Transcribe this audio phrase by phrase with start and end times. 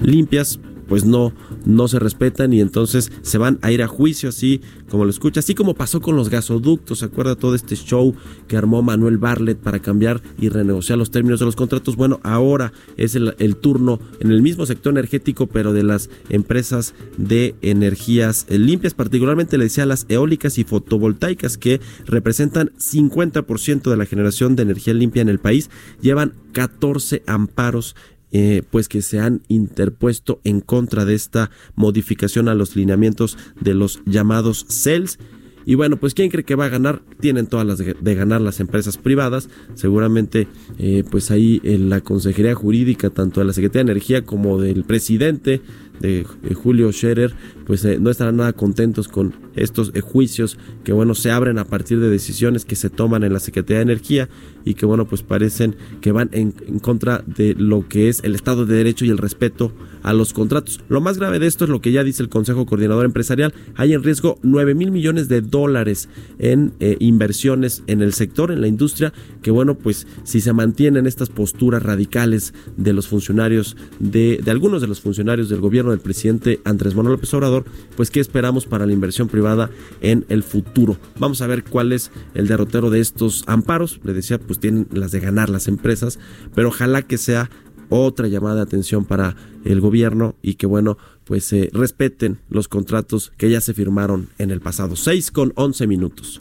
[0.00, 1.32] limpias pues no,
[1.64, 4.60] no se respetan y entonces se van a ir a juicio así
[4.90, 8.12] como lo escucha, así como pasó con los gasoductos, ¿se acuerda todo este show
[8.48, 11.94] que armó Manuel Barlet para cambiar y renegociar los términos de los contratos?
[11.94, 17.54] Bueno, ahora es el, turno en el mismo sector energético, pero de las empresas de
[17.62, 24.56] energías limpias, particularmente le decía las eólicas y fotovoltaicas que representan 50% de la generación
[24.56, 27.94] de energía limpia en el país, llevan 14 amparos
[28.32, 33.74] eh, pues que se han interpuesto en contra de esta modificación a los lineamientos de
[33.74, 35.18] los llamados CELS.
[35.66, 37.02] Y bueno, pues ¿quién cree que va a ganar?
[37.20, 39.48] Tienen todas las de, ganar las empresas privadas.
[39.74, 44.60] Seguramente, eh, pues ahí en la Consejería Jurídica, tanto de la Secretaría de Energía como
[44.60, 45.60] del presidente
[46.00, 47.34] de eh, Julio Scherer,
[47.70, 51.64] pues eh, no estarán nada contentos con estos eh, juicios que bueno se abren a
[51.64, 54.28] partir de decisiones que se toman en la Secretaría de Energía
[54.64, 58.66] y que bueno pues parecen que van en, contra de lo que es el Estado
[58.66, 60.80] de Derecho y el respeto a los contratos.
[60.88, 63.52] Lo más grave de esto es lo que ya dice el Consejo Coordinador Empresarial.
[63.76, 68.60] Hay en riesgo 9 mil millones de dólares en eh, inversiones en el sector, en
[68.60, 69.12] la industria,
[69.42, 74.80] que bueno, pues si se mantienen estas posturas radicales de los funcionarios, de, de algunos
[74.80, 77.59] de los funcionarios del gobierno del presidente Andrés Manuel López Obrador,
[77.96, 80.96] pues qué esperamos para la inversión privada en el futuro.
[81.18, 84.00] Vamos a ver cuál es el derrotero de estos amparos.
[84.04, 86.18] Le decía, pues tienen las de ganar las empresas,
[86.54, 87.50] pero ojalá que sea
[87.90, 93.32] otra llamada de atención para el gobierno y que bueno, pues eh, respeten los contratos
[93.36, 94.96] que ya se firmaron en el pasado.
[94.96, 96.40] 6 con 11 minutos.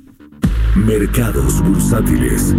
[0.75, 2.55] Mercados bursátiles.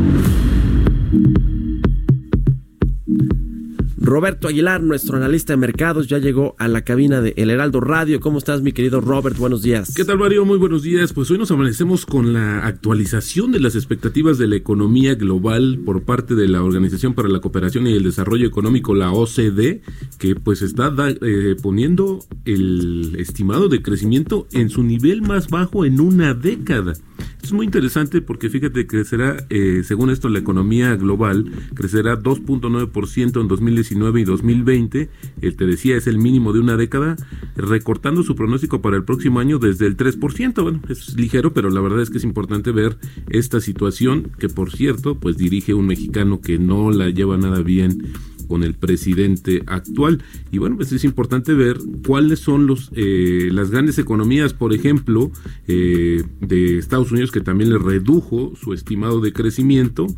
[4.11, 8.19] Roberto Aguilar, nuestro analista de mercados, ya llegó a la cabina de El Heraldo Radio.
[8.19, 9.39] ¿Cómo estás, mi querido Robert?
[9.39, 9.95] Buenos días.
[9.95, 10.45] ¿Qué tal, Mario?
[10.45, 11.13] Muy buenos días.
[11.13, 16.03] Pues hoy nos amanecemos con la actualización de las expectativas de la economía global por
[16.03, 19.83] parte de la Organización para la Cooperación y el Desarrollo Económico, la OCDE,
[20.19, 26.01] que pues está eh, poniendo el estimado de crecimiento en su nivel más bajo en
[26.01, 26.95] una década.
[27.43, 33.41] Es muy interesante porque fíjate que crecerá, eh, según esto, la economía global crecerá 2.9%
[33.41, 35.11] en 2019 y 2020.
[35.41, 37.17] El te decía es el mínimo de una década,
[37.57, 40.63] recortando su pronóstico para el próximo año desde el 3%.
[40.63, 42.99] Bueno, es ligero, pero la verdad es que es importante ver
[43.31, 48.13] esta situación que, por cierto, pues dirige un mexicano que no la lleva nada bien
[48.51, 50.25] con el presidente actual.
[50.51, 55.31] Y bueno, pues es importante ver cuáles son los eh, las grandes economías, por ejemplo,
[55.69, 60.09] eh, de Estados Unidos, que también le redujo su estimado de crecimiento.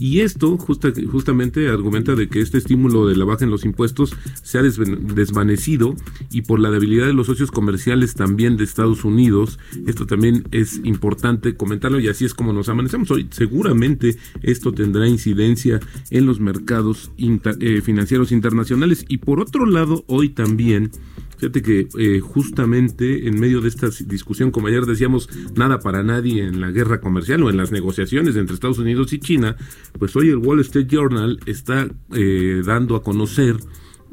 [0.00, 4.16] Y esto justa, justamente argumenta de que este estímulo de la baja en los impuestos
[4.42, 5.94] se ha desvanecido
[6.32, 9.58] y por la debilidad de los socios comerciales también de Estados Unidos.
[9.86, 13.28] Esto también es importante comentarlo y así es como nos amanecemos hoy.
[13.30, 15.80] Seguramente esto tendrá incidencia
[16.10, 19.04] en los mercados eh, financieros internacionales.
[19.06, 20.90] Y por otro lado, hoy también
[21.40, 26.44] Fíjate que eh, justamente en medio de esta discusión, como ayer decíamos, nada para nadie
[26.44, 29.56] en la guerra comercial o en las negociaciones entre Estados Unidos y China,
[29.98, 33.56] pues hoy el Wall Street Journal está eh, dando a conocer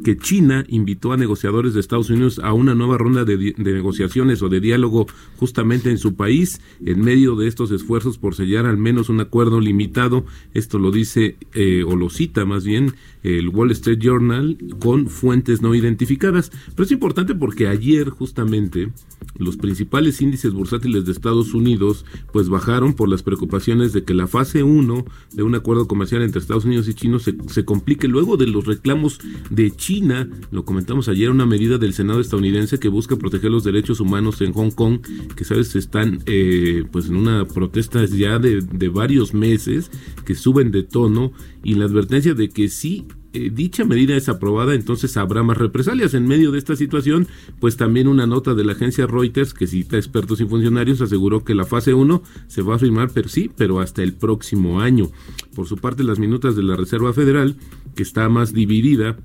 [0.04, 4.50] que China invitó a negociadores de Estados Unidos a una nueva ronda de, negociaciones o
[4.50, 9.10] de diálogo justamente en su país en medio de estos esfuerzos por sellar al menos
[9.10, 10.26] un acuerdo limitado.
[10.54, 12.94] Esto lo dice eh, o lo cita más bien
[13.28, 16.52] el Wall Street Journal con fuentes no identificadas.
[16.76, 18.92] Pero es importante porque ayer justamente
[19.38, 24.28] los principales índices bursátiles de Estados Unidos pues bajaron por las preocupaciones de que la
[24.28, 28.38] fase 1 de un acuerdo comercial entre Estados Unidos y China se, se complique luego
[28.38, 33.16] de los reclamos de China, lo comentamos ayer, una medida del Senado estadounidense que busca
[33.16, 35.00] proteger los derechos humanos en Hong Kong,
[35.36, 39.92] que sabes están eh, pues en una protesta ya de, de varios meses
[40.26, 41.32] que suben de tono
[41.64, 43.06] y la advertencia de que sí
[43.38, 46.14] eh, dicha medida es aprobada, entonces habrá más represalias.
[46.14, 47.28] En medio de esta situación,
[47.60, 51.56] pues también una nota de la agencia Reuters que cita expertos y funcionarios aseguró que
[51.56, 55.10] la fase 1 se va a firmar, pero sí, pero hasta el próximo año.
[55.56, 57.56] Por su parte, las minutas de la Reserva Federal,
[57.96, 59.18] que está más dividida,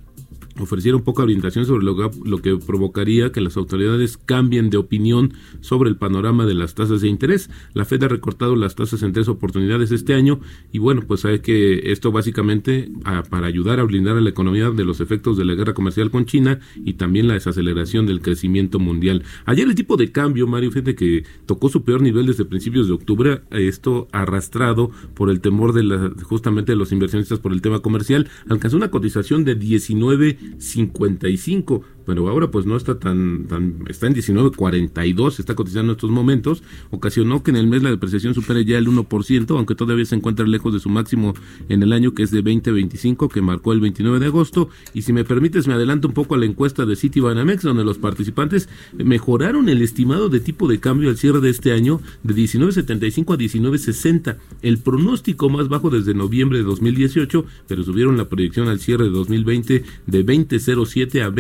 [0.58, 5.34] ofrecieron poca orientación sobre lo que, lo que, provocaría que las autoridades cambien de opinión
[5.60, 7.50] sobre el panorama de las tasas de interés.
[7.74, 10.40] La Fed ha recortado las tasas en tres oportunidades este año
[10.72, 12.90] y bueno, pues hay que esto básicamente
[13.30, 16.26] para ayudar a blindar a la economía de los efectos de la guerra comercial con
[16.26, 19.22] China y también la desaceleración del crecimiento mundial.
[19.44, 22.94] Ayer el tipo de cambio, Mario, fíjate que tocó su peor nivel desde principios de
[22.94, 27.80] octubre, esto arrastrado por el temor de la, justamente de los inversionistas por el tema
[27.80, 34.06] comercial, alcanzó una cotización de 19 55, pero ahora pues no está tan, tan está
[34.06, 38.64] en 19.42, está cotizando en estos momentos, ocasionó que en el mes la depreciación supere
[38.64, 41.34] ya el 1%, aunque todavía se encuentra lejos de su máximo
[41.68, 45.12] en el año que es de 2025, que marcó el 29 de agosto, y si
[45.12, 49.68] me permites me adelanto un poco a la encuesta de Citibanamex, donde los participantes mejoraron
[49.68, 54.36] el estimado de tipo de cambio al cierre de este año de 19.75 a 19.60,
[54.62, 59.10] el pronóstico más bajo desde noviembre de 2018, pero subieron la proyección al cierre de
[59.10, 61.30] 2020 de 20.07 a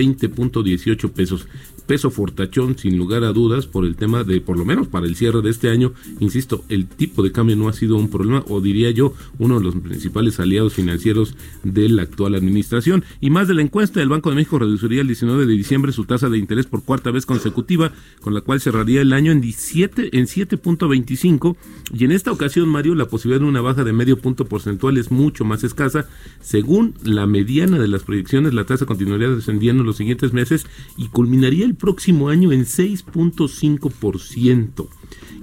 [0.52, 1.46] 20.18 pesos
[1.86, 5.16] peso fortachón sin lugar a dudas por el tema de, por lo menos para el
[5.16, 8.60] cierre de este año, insisto, el tipo de cambio no ha sido un problema o
[8.60, 13.04] diría yo uno de los principales aliados financieros de la actual administración.
[13.20, 16.04] Y más de la encuesta, el Banco de México reduciría el 19 de diciembre su
[16.04, 20.16] tasa de interés por cuarta vez consecutiva, con la cual cerraría el año en 17
[20.16, 21.56] en 7.25
[21.94, 25.10] y en esta ocasión, Mario, la posibilidad de una baja de medio punto porcentual es
[25.10, 26.08] mucho más escasa.
[26.40, 31.08] Según la mediana de las proyecciones, la tasa continuaría descendiendo en los siguientes meses y
[31.08, 34.88] culminaría el próximo año en 6.5%.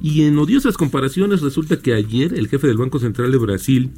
[0.01, 3.91] Y en odiosas comparaciones resulta que ayer el jefe del Banco Central de Brasil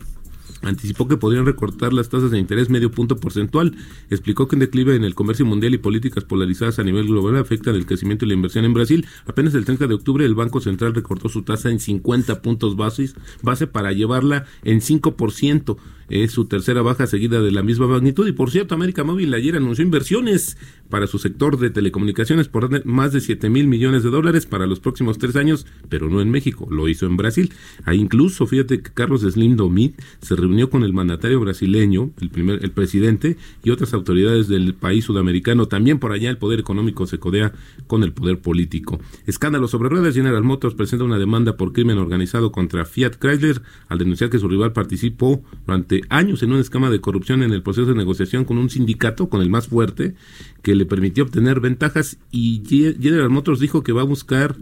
[0.62, 3.76] anticipó que podrían recortar las tasas de interés medio punto porcentual.
[4.10, 7.76] Explicó que un declive en el comercio mundial y políticas polarizadas a nivel global afectan
[7.76, 9.06] el crecimiento y la inversión en Brasil.
[9.26, 13.16] Apenas el 30 de octubre el Banco Central recortó su tasa en 50 puntos bases,
[13.42, 15.78] base para llevarla en 5%
[16.12, 18.28] es su tercera baja seguida de la misma magnitud.
[18.28, 20.58] Y por cierto, América Móvil ayer anunció inversiones
[20.90, 24.82] para su sector de telecomunicaciones por más de 7 mil millones de dólares para los
[24.82, 27.54] próximos tres años, pero no en México, lo hizo en Brasil.
[27.86, 32.64] Ahí incluso, fíjate que Carlos Slim Domit se reunió con el mandatario brasileño, el, primer,
[32.64, 35.68] el presidente y otras autoridades del país sudamericano.
[35.68, 37.54] También por allá el poder económico se codea
[37.88, 39.00] con el poder político.
[39.26, 40.14] Escándalo sobre ruedas.
[40.14, 44.50] General Motors presenta una demanda por crimen organizado contra Fiat Chrysler al denunciar que su
[44.50, 48.58] rival participó durante años en un esquema de corrupción en el proceso de negociación con
[48.58, 50.16] un sindicato, con el más fuerte,
[50.62, 52.18] que le permitió obtener ventajas.
[52.32, 54.56] Y General Motors dijo que va a buscar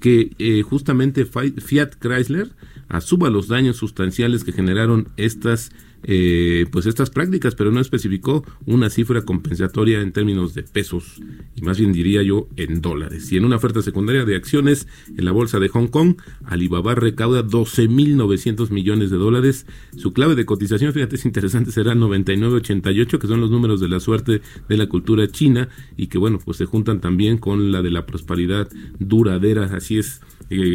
[0.00, 2.50] que eh, justamente Fiat Chrysler
[2.88, 5.70] asuba los daños sustanciales que generaron estas
[6.04, 11.20] eh, pues estas prácticas, pero no especificó una cifra compensatoria en términos de pesos,
[11.54, 13.30] y más bien diría yo en dólares.
[13.32, 17.44] Y en una oferta secundaria de acciones en la bolsa de Hong Kong, Alibaba recauda
[17.44, 19.66] 12.900 millones de dólares.
[19.96, 24.00] Su clave de cotización, fíjate, es interesante, será 9988, que son los números de la
[24.00, 27.90] suerte de la cultura china, y que bueno, pues se juntan también con la de
[27.90, 28.68] la prosperidad
[28.98, 30.20] duradera, así es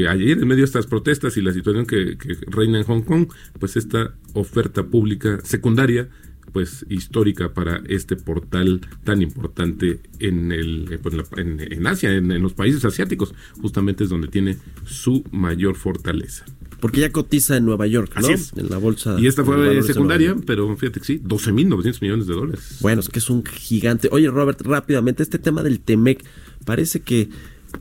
[0.09, 3.27] ayer, en medio de estas protestas y la situación que, reina en Hong Kong,
[3.59, 6.09] pues esta oferta pública secundaria
[6.51, 12.53] pues histórica para este portal tan importante en el eh, pues, en, Asia, en, los
[12.53, 16.45] países asiáticos, justamente es donde tiene su mayor fortaleza.
[16.79, 18.27] Porque ya cotiza en Nueva York, ¿no?
[18.27, 19.17] En la bolsa.
[19.19, 22.77] Y esta fue secundaria, pero fíjate que sí, 12.900 millones de dólares.
[22.81, 24.09] Bueno, es que es un gigante.
[24.11, 26.23] Oye, Robert, rápidamente, este tema del Temec
[26.65, 27.29] parece que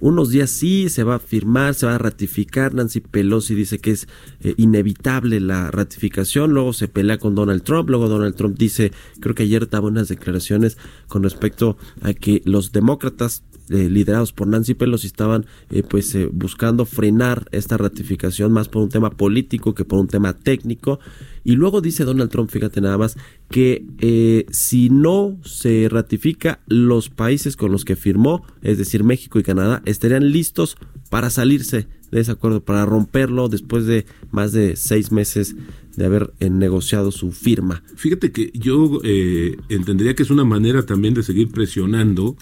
[0.00, 2.74] unos días sí se va a firmar, se va a ratificar.
[2.74, 4.08] Nancy Pelosi dice que es
[4.40, 6.52] eh, inevitable la ratificación.
[6.52, 7.88] Luego se pelea con Donald Trump.
[7.88, 10.76] Luego Donald Trump dice, creo que ayer daba unas declaraciones
[11.08, 16.85] con respecto a que los demócratas eh, liderados por Nancy Pelosi estaban eh, pues buscando
[16.87, 21.01] frenar esta ratificación más por un tema político que por un tema técnico.
[21.44, 23.17] Y luego dice Donald Trump, fíjate nada más,
[23.51, 29.39] que eh, si no se ratifica, los países con los que firmó, es decir, México
[29.39, 30.77] y Canadá, estarían listos
[31.08, 35.56] para salirse de ese acuerdo, para romperlo después de más de seis meses
[35.96, 37.82] de haber eh, negociado su firma.
[37.96, 42.36] Fíjate que yo eh, entendería que es una manera también de seguir presionando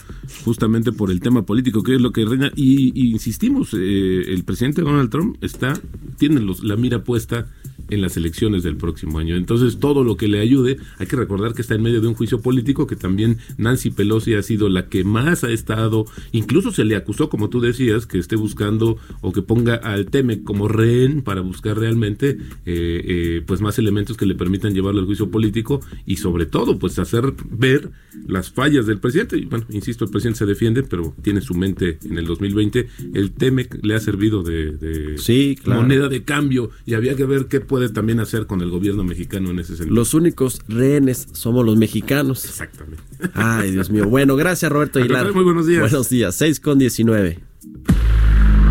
[0.44, 2.52] justamente por el tema político, que es lo que reina.
[2.56, 5.80] Y, insistimos, el presidente Donald Trump está,
[6.18, 7.46] tiene los, la mira puesta
[7.90, 9.36] en las elecciones del próximo año.
[9.36, 12.14] Entonces, todo lo que le ayude, hay que recordar que está en medio de un
[12.14, 16.84] juicio político que también Nancy Pelosi ha sido la que más ha estado, incluso se
[16.84, 21.22] le acusó, como tú decías, que esté buscando o que ponga al Teme como rehén
[21.22, 22.36] para buscar realmente eh,
[22.66, 26.98] eh, pues más elementos que le permitan llevarlo al juicio político y sobre todo pues
[26.98, 27.90] hacer ver
[28.26, 29.36] las fallas del presidente.
[29.36, 32.88] Y bueno, insisto, el presidente se defiende, pero tiene su mente en el 2020.
[33.14, 37.60] El Teme le ha servido de, sí, moneda de cambio y había que ver qué
[37.60, 39.94] puede también hacer con el gobierno mexicano en ese sentido.
[39.94, 42.44] Los únicos rehenes somos los mexicanos.
[42.44, 43.02] Exactamente.
[43.34, 44.08] Ay, Dios mío.
[44.08, 45.32] Bueno, gracias Roberto Aguilar.
[45.32, 45.80] Muy buenos días.
[45.80, 47.38] Buenos días, 6 con 19.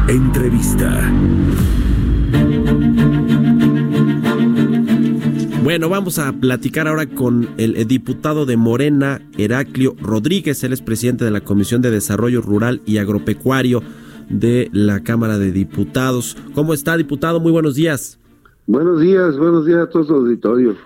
[0.07, 1.11] Entrevista.
[5.63, 10.61] Bueno, vamos a platicar ahora con el diputado de Morena, Heraclio Rodríguez.
[10.63, 13.81] Él es presidente de la Comisión de Desarrollo Rural y Agropecuario
[14.29, 16.35] de la Cámara de Diputados.
[16.53, 17.39] ¿Cómo está, diputado?
[17.39, 18.19] Muy buenos días.
[18.65, 20.77] Buenos días, buenos días a todos los auditorios.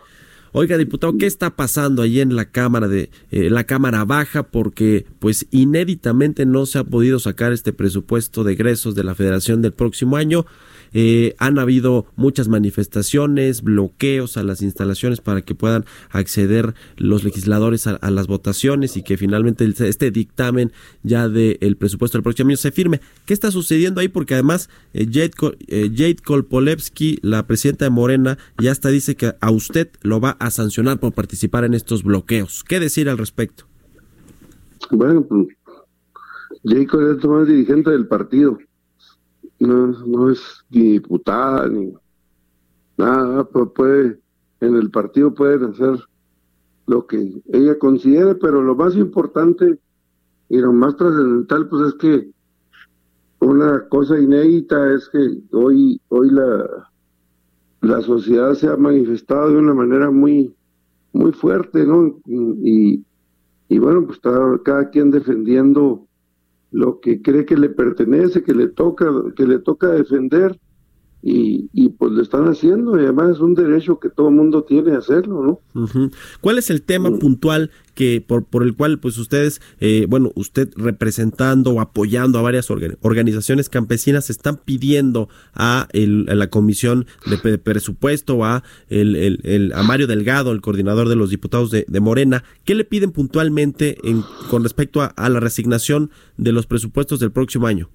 [0.52, 4.44] Oiga, diputado, ¿qué está pasando ahí en la Cámara de eh, la Cámara Baja?
[4.44, 9.62] Porque, pues, inéditamente no se ha podido sacar este presupuesto de egresos de la Federación
[9.62, 10.46] del próximo año.
[10.94, 17.88] Eh, han habido muchas manifestaciones, bloqueos a las instalaciones para que puedan acceder los legisladores
[17.88, 20.72] a, las votaciones y que finalmente este dictamen
[21.04, 23.02] ya del presupuesto del próximo año se firme.
[23.26, 24.08] ¿Qué está sucediendo ahí?
[24.08, 25.32] Porque además eh, Jade,
[25.68, 30.52] eh, Kolpolevsky, la presidenta de Morena, ya hasta dice que a usted lo va a
[30.52, 32.64] sancionar por participar en estos bloqueos.
[32.64, 33.66] ¿Qué decir al respecto?
[34.92, 35.48] Bueno, pues
[36.64, 36.88] Jade
[37.42, 38.58] es dirigente del partido
[39.60, 41.94] no, no es ni diputada ni
[42.98, 44.20] nada, pues puede,
[44.62, 46.00] en el partido pueden hacer
[46.88, 49.80] lo que ella considere, pero lo más importante
[50.50, 52.32] y lo más trascendental pues es que
[53.40, 56.90] una cosa inédita es que hoy hoy la
[57.82, 60.56] la sociedad se ha manifestado de una manera muy
[61.14, 62.20] muy fuerte, ¿no?
[62.26, 63.04] Y,
[63.70, 64.32] y bueno, pues está
[64.64, 66.07] cada quien defendiendo
[66.78, 70.60] lo que cree que le pertenece, que le toca, que le toca defender
[71.22, 74.64] y, y pues lo están haciendo y además es un derecho que todo el mundo
[74.64, 76.10] tiene a hacerlo, ¿no?
[76.42, 77.20] ¿Cuál es el tema mm.
[77.20, 82.44] puntual que por, por el cual pues ustedes, eh, bueno, usted representando o apoyando a
[82.44, 89.82] varias organizaciones campesinas están pidiendo a, el, la comisión de presupuesto a el, el, a
[89.82, 94.64] Mario Delgado, el coordinador de los diputados de, Morena, ¿qué le piden puntualmente en, con
[94.64, 97.90] respecto a la resignación de los presupuestos del próximo año?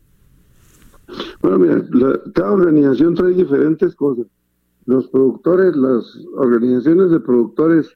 [1.43, 1.85] Bueno, mira,
[2.35, 4.27] cada organización trae diferentes cosas.
[4.87, 7.91] Los productores, las organizaciones de productores,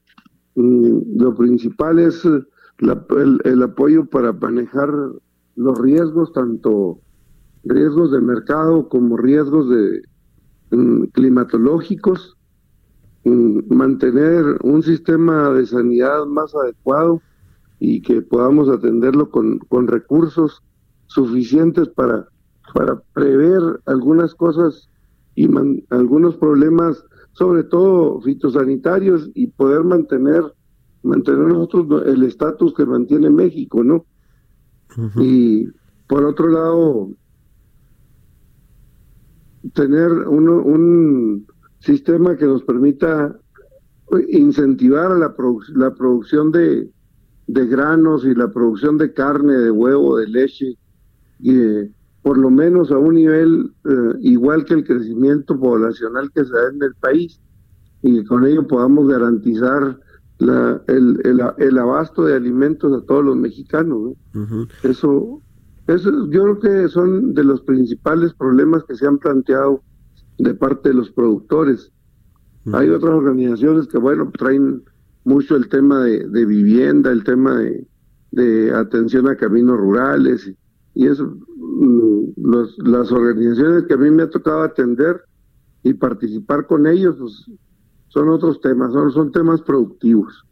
[0.55, 2.43] mm, lo principal es eh,
[3.45, 4.93] el, apoyo para manejar
[5.55, 6.99] los riesgos, tanto
[7.63, 10.01] riesgos de mercado como riesgos de
[10.71, 12.37] mm, climatológicos,
[13.23, 17.21] mm, mantener un sistema de sanidad más adecuado
[17.79, 20.61] y que podamos atenderlo con, con recursos
[21.07, 22.27] suficientes para
[22.73, 24.89] para prever algunas cosas
[25.35, 25.47] y
[25.89, 30.43] algunos problemas, sobre todo fitosanitarios, y poder mantener,
[31.03, 34.05] mantener nosotros el estatus que mantiene México, ¿no?
[35.19, 35.67] Y
[36.07, 37.11] por otro lado,
[39.73, 41.45] tener uno, un
[41.79, 43.37] sistema que nos permita
[44.29, 45.35] incentivar la,
[45.75, 46.89] la producción de,
[47.45, 50.77] de granos y la producción de carne, de huevo, de leche,
[51.39, 56.43] y de, por lo menos a un nivel eh, igual que el crecimiento poblacional que
[56.43, 57.39] se da en el país
[58.01, 59.99] y con ello podamos garantizar
[60.39, 61.19] la, el,
[61.57, 64.13] el, abasto de alimentos a todos los mexicanos.
[64.83, 65.41] Eso,
[65.87, 69.81] eso yo creo que son de los principales problemas que se han planteado
[70.37, 71.91] de parte de los productores.
[72.73, 74.83] Hay otras organizaciones que, bueno, traen
[75.23, 77.87] mucho el tema de, de vivienda, el tema de,
[78.31, 80.51] de atención a caminos rurales
[80.97, 81.37] y eso
[81.79, 82.31] Mm,
[82.77, 85.21] las organizaciones que a mí me ha tocado atender
[85.83, 87.45] y participar con ellos, pues,
[88.07, 90.43] son otros temas, son, son temas productivos.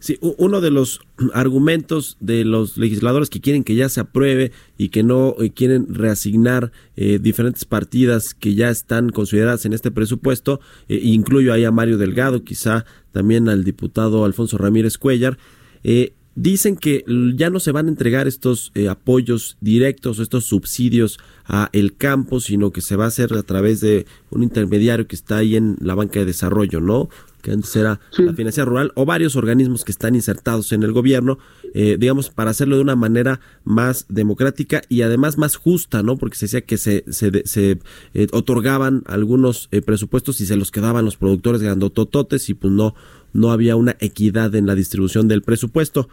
[0.00, 1.00] Sí, uno de los
[1.32, 5.94] argumentos de los legisladores que quieren que ya se apruebe y que no eh, quieren
[5.94, 11.70] reasignar eh, diferentes partidas que ya están consideradas en este presupuesto, eh, incluyo ahí a
[11.70, 15.38] Mario Delgado, quizá también al diputado Alfonso Ramírez Cuellar,
[15.84, 17.04] eh, Dicen que
[17.36, 22.40] ya no se van a entregar estos eh, apoyos directos, estos subsidios a el campo,
[22.40, 25.76] sino que se va a hacer a través de un intermediario que está ahí en
[25.80, 27.08] la banca de desarrollo, ¿no?
[27.40, 31.38] Que antes era la financiación rural o varios organismos que están insertados en el gobierno,
[31.72, 36.16] eh, digamos, para hacerlo de una manera más democrática y además más justa, ¿no?
[36.16, 37.78] Porque se decía que se, se, se
[38.14, 42.96] eh, otorgaban algunos presupuestos y se los quedaban los productores grandotototes y pues no,
[43.34, 46.08] no había una equidad en la distribución del presupuesto.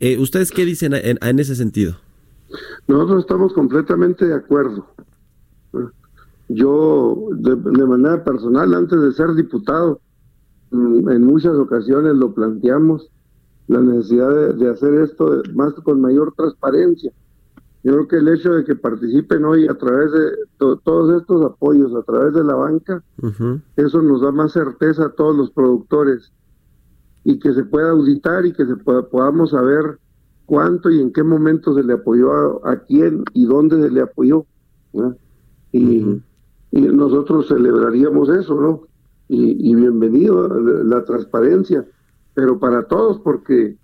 [0.00, 1.96] Eh, ¿Ustedes qué dicen en, ese sentido?
[2.86, 4.86] Nosotros estamos completamente de acuerdo.
[6.48, 10.00] Yo, de, manera personal, antes de ser diputado,
[10.70, 13.10] mm, en muchas ocasiones lo planteamos,
[13.66, 17.12] la necesidad de, hacer esto más con mayor transparencia.
[17.82, 21.94] Yo creo que el hecho de que participen hoy a través de todos estos apoyos,
[21.94, 23.02] a través de la banca,
[23.76, 26.32] eso nos da más certeza a todos los productores
[27.28, 29.98] y que se pueda auditar y que se podamos saber
[30.46, 34.46] cuánto y en qué momento se le apoyó a, quién y dónde se le apoyó.
[35.72, 36.22] Y,
[36.70, 38.80] y, nosotros celebraríamos eso, ¿no?
[39.28, 40.48] Y, y bienvenido
[40.84, 41.86] la transparencia,
[42.32, 43.76] pero para todos, porque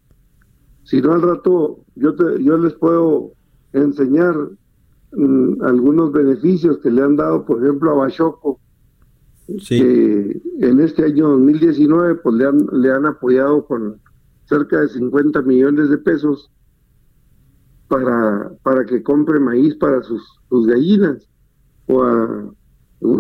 [0.85, 3.33] si no al rato yo, te, yo les puedo
[3.75, 4.35] enseñar
[5.13, 8.59] mm, algunos beneficios que le han dado, por ejemplo, a Bachoco,
[9.69, 14.01] que en este año 2019 pues le han, le han apoyado con
[14.47, 16.51] cerca de 50 millones de pesos
[17.89, 21.29] para, para que compre maíz para sus, sus gallinas
[21.87, 22.51] o a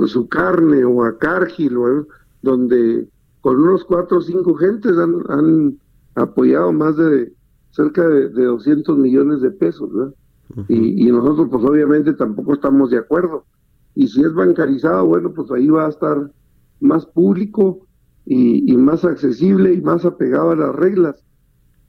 [0.06, 2.06] su carne o a Cargill,
[2.42, 3.06] donde
[3.40, 5.78] con unos cuatro o cinco gentes han, han
[6.14, 7.32] apoyado más de
[7.70, 9.90] cerca de, de 200 millones de pesos,
[10.68, 13.44] y, y, nosotros pues obviamente tampoco estamos de acuerdo.
[13.94, 16.30] Y si es bancarizado, bueno, pues ahí va a estar
[16.80, 17.86] más público
[18.26, 21.22] y, más accesible y más apegado a las reglas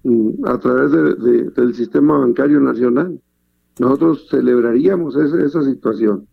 [0.04, 3.20] mm, a través de, del sistema bancario nacional.
[3.80, 6.28] Nosotros celebraríamos esa, esa situación.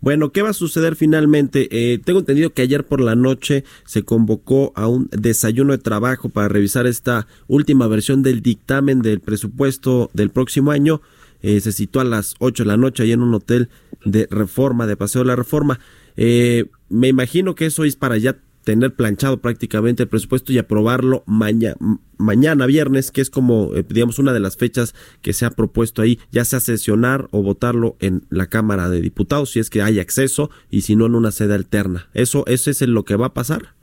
[0.00, 1.68] Bueno, ¿qué va a suceder finalmente?
[1.70, 6.28] Eh, tengo entendido que ayer por la noche se convocó a un desayuno de trabajo
[6.28, 11.00] para revisar esta última versión del dictamen del presupuesto del próximo año.
[11.42, 13.68] Eh, se citó a las 8 de la noche ahí en un hotel
[14.04, 15.78] de reforma, de Paseo de la Reforma.
[16.16, 21.24] Eh, me imagino que eso es para ya tener planchado prácticamente el presupuesto y aprobarlo
[21.26, 26.02] mañana viernes, que es como, eh, digamos, una de las fechas que se ha propuesto
[26.02, 29.98] ahí, ya sea sesionar o votarlo en la Cámara de Diputados, si es que hay
[29.98, 32.08] acceso, y si no, en una sede alterna.
[32.14, 33.74] ¿Eso, eso es lo que va a pasar?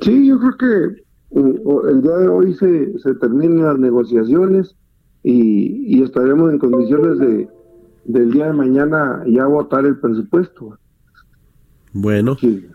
[0.00, 4.74] Sí, yo creo que uh, el día de hoy se, se terminan las negociaciones
[5.28, 7.48] y, y estaremos en condiciones de
[8.04, 10.78] del día de mañana ya votar el presupuesto.
[11.92, 12.36] Bueno.
[12.38, 12.66] Sí.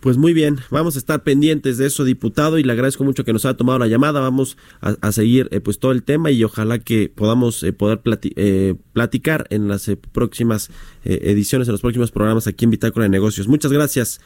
[0.00, 3.32] Pues muy bien, vamos a estar pendientes de eso, diputado, y le agradezco mucho que
[3.32, 4.20] nos haya tomado la llamada.
[4.20, 8.00] Vamos a, seguir eh, pues todo el tema y ojalá que podamos eh, poder
[8.36, 10.70] eh, platicar en las próximas
[11.02, 13.48] ediciones, en los próximos programas aquí en Bitácora de Negocios.
[13.48, 14.20] Muchas gracias.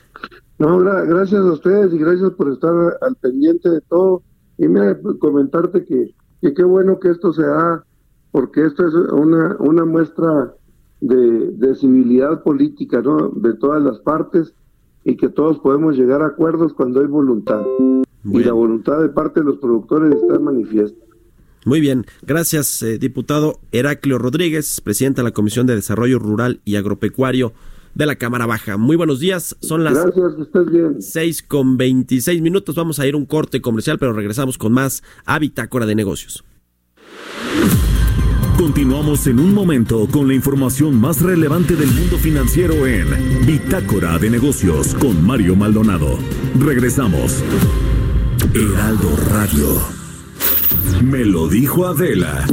[0.58, 4.22] No, gracias a ustedes y gracias por estar al pendiente de todo.
[4.58, 7.84] Y mira, comentarte que, que qué bueno que esto se da,
[8.32, 10.54] porque esto es una, una muestra
[11.00, 13.28] de, de civilidad política, ¿no?
[13.28, 14.54] De todas las partes
[15.04, 17.62] y que todos podemos llegar a acuerdos cuando hay voluntad.
[18.24, 20.98] Y la voluntad de parte de los productores está manifiesta.
[21.64, 26.76] Muy bien, gracias eh, diputado Heraclio Rodríguez, presidente de la Comisión de Desarrollo Rural y
[26.76, 27.52] Agropecuario
[27.94, 28.76] de la Cámara Baja.
[28.76, 29.98] Muy buenos días, son las
[31.00, 35.38] seis con 26 minutos, vamos a ir un corte comercial, pero regresamos con más a
[35.38, 36.44] Bitácora de Negocios.
[38.56, 44.28] Continuamos en un momento con la información más relevante del mundo financiero en Bitácora de
[44.28, 46.18] Negocios con Mario Maldonado.
[46.58, 47.42] Regresamos.
[48.52, 49.80] Heraldo Radio.
[51.02, 52.46] Me lo dijo Adela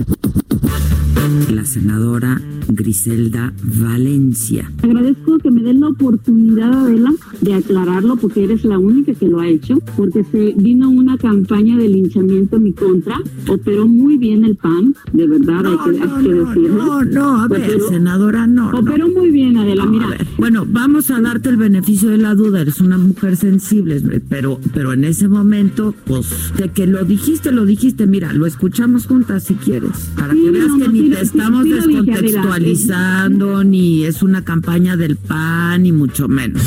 [1.54, 4.72] la senadora Griselda Valencia.
[4.82, 7.12] Agradezco que me den la oportunidad, Adela,
[7.42, 11.78] de aclararlo porque eres la única que lo ha hecho, porque se vino una campaña
[11.78, 16.86] de linchamiento en mi contra, operó muy bien el PAN, de verdad hay, que, decirlo.
[16.86, 18.70] No, no, a ver, senadora, no.
[18.70, 20.08] Operó muy bien, Adela, mira.
[20.38, 24.94] Bueno, vamos a darte el beneficio de la duda, eres una mujer sensible, pero, pero
[24.94, 29.56] en ese momento, pues, de que lo dijiste, lo dijiste, mira, lo escuchamos juntas si
[29.56, 35.92] quieres, para que veas que ni estamos descontextualizando, ni es una campaña del PAN, ni
[35.92, 36.62] mucho menos.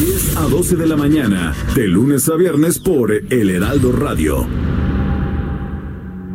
[0.00, 4.46] 10 a 12 de la mañana, de lunes a viernes por El Heraldo Radio.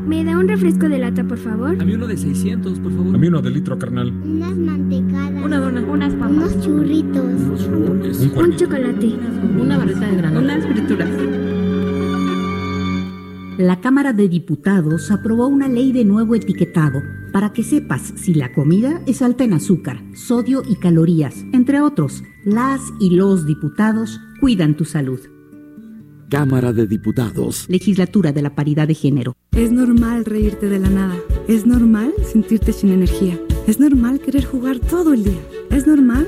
[0.07, 1.77] ¿Me da un refresco de lata, por favor?
[1.79, 3.15] A mí uno de 600, por favor.
[3.15, 4.09] A mí uno de litro, carnal.
[4.09, 5.43] Unas mantecadas.
[5.43, 5.81] Una dona.
[5.81, 6.31] Unas papas.
[6.31, 7.23] Unos churritos.
[7.23, 8.19] Unos flores.
[8.19, 9.15] Un, un chocolate.
[9.59, 10.39] Una barrita de grano.
[10.39, 11.09] Unas frituras
[13.57, 18.51] la Cámara de Diputados aprobó una ley de nuevo etiquetado para que sepas si la
[18.51, 21.35] comida es alta en azúcar, sodio y calorías.
[21.53, 25.19] Entre otros, las y los diputados cuidan tu salud.
[26.29, 27.65] Cámara de Diputados.
[27.69, 29.35] Legislatura de la Paridad de Género.
[29.51, 31.15] Es normal reírte de la nada.
[31.47, 33.39] Es normal sentirte sin energía.
[33.67, 35.41] Es normal querer jugar todo el día.
[35.69, 36.27] Es normal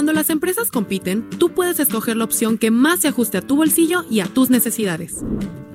[0.00, 3.56] Cuando las empresas compiten, tú puedes escoger la opción que más se ajuste a tu
[3.56, 5.16] bolsillo y a tus necesidades.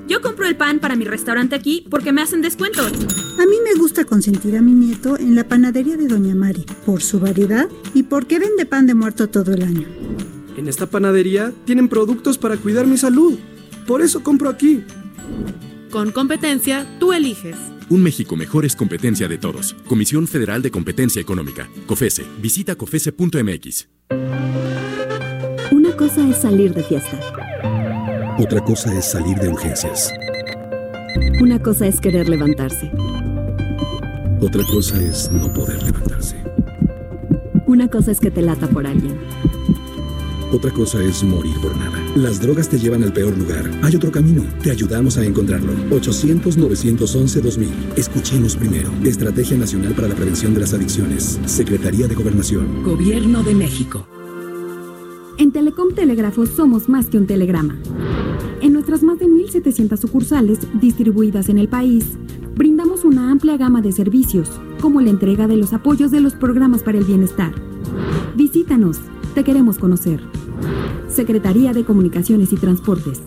[0.08, 2.92] Yo compro el pan para mi restaurante aquí porque me hacen descuentos.
[2.92, 7.04] A mí me gusta consentir a mi nieto en la panadería de Doña Mari, por
[7.04, 9.88] su variedad y porque vende pan de muerto todo el año.
[10.58, 13.38] En esta panadería tienen productos para cuidar mi salud.
[13.86, 14.84] Por eso compro aquí.
[15.92, 17.58] Con competencia, tú eliges.
[17.90, 19.76] Un México mejor es competencia de todos.
[19.86, 21.70] Comisión Federal de Competencia Económica.
[21.86, 22.26] COFESE.
[22.42, 23.95] Visita COFESE.mx.
[24.10, 27.20] Una cosa es salir de fiesta.
[28.38, 30.14] Otra cosa es salir de urgencias.
[31.42, 32.92] Una cosa es querer levantarse.
[34.42, 36.36] Otra cosa es no poder levantarse.
[37.66, 39.18] Una cosa es que te lata por alguien.
[40.52, 41.98] Otra cosa es morir por nada.
[42.16, 43.70] Las drogas te llevan al peor lugar.
[43.82, 44.44] Hay otro camino.
[44.62, 45.74] Te ayudamos a encontrarlo.
[45.90, 47.68] 800-911-2000.
[47.96, 48.90] Escuchemos primero.
[49.04, 51.40] Estrategia Nacional para la Prevención de las Adicciones.
[51.46, 52.84] Secretaría de Gobernación.
[52.84, 54.08] Gobierno de México.
[55.38, 57.78] En Telecom Telégrafo somos más que un telegrama.
[58.62, 62.06] En nuestras más de 1.700 sucursales distribuidas en el país,
[62.56, 66.84] brindamos una amplia gama de servicios, como la entrega de los apoyos de los programas
[66.84, 67.54] para el bienestar.
[68.36, 69.00] Visítanos,
[69.34, 70.22] te queremos conocer.
[71.08, 73.22] Secretaría de Comunicaciones y Transportes.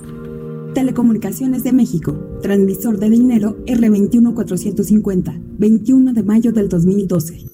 [0.74, 7.46] Telecomunicaciones de México, transmisor de dinero R21450, 21 de mayo del 2012.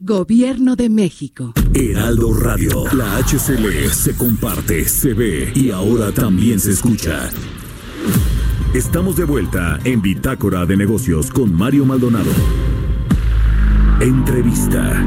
[0.00, 1.52] Gobierno de México.
[1.74, 2.84] Heraldo Radio.
[2.92, 7.30] La HCL se comparte, se ve y ahora también se escucha.
[8.74, 12.30] Estamos de vuelta en Bitácora de Negocios con Mario Maldonado.
[14.00, 15.04] Entrevista.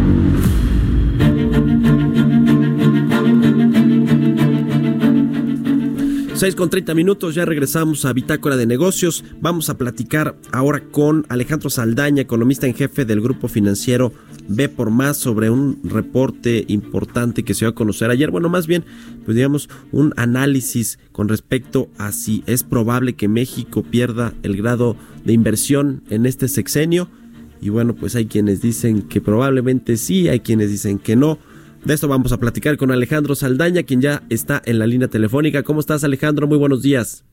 [6.42, 9.24] 6 con 30 minutos, ya regresamos a Bitácora de Negocios.
[9.42, 14.12] Vamos a platicar ahora con Alejandro Saldaña, economista en jefe del grupo financiero
[14.48, 18.32] B por Más, sobre un reporte importante que se dio a conocer ayer.
[18.32, 18.84] Bueno, más bien,
[19.24, 24.96] pues digamos, un análisis con respecto a si es probable que México pierda el grado
[25.24, 27.08] de inversión en este sexenio.
[27.62, 31.38] Y bueno, pues hay quienes dicen que probablemente sí, hay quienes dicen que no.
[31.84, 35.64] De esto vamos a platicar con Alejandro Saldaña, quien ya está en la línea telefónica.
[35.64, 36.48] ¿Cómo estás, Alejandro?
[36.48, 37.26] Muy buenos días.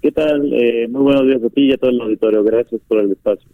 [0.00, 0.50] ¿Qué tal?
[0.52, 2.42] Eh, muy buenos días a ti y a todo el auditorio.
[2.42, 3.48] Gracias por el espacio.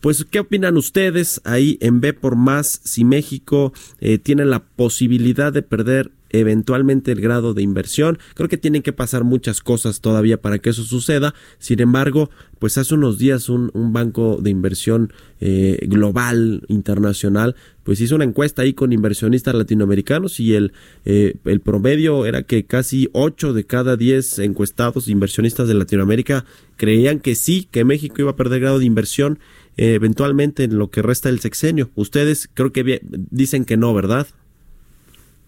[0.00, 5.52] Pues, ¿qué opinan ustedes ahí en B por Más si México eh, tiene la posibilidad
[5.52, 8.18] de perder eventualmente el grado de inversión.
[8.34, 11.34] Creo que tienen que pasar muchas cosas todavía para que eso suceda.
[11.58, 18.14] Sin embargo, pues hace unos días un, banco de inversión eh, global, internacional, pues hizo
[18.14, 20.72] una encuesta ahí con inversionistas latinoamericanos y el,
[21.04, 26.44] eh, el promedio era que casi 8 de cada 10 encuestados inversionistas de Latinoamérica
[26.76, 29.38] creían que sí, que México iba a perder grado de inversión
[29.76, 31.90] eh, eventualmente en lo que resta del sexenio.
[31.94, 34.26] Ustedes creo que dicen que no, ¿verdad?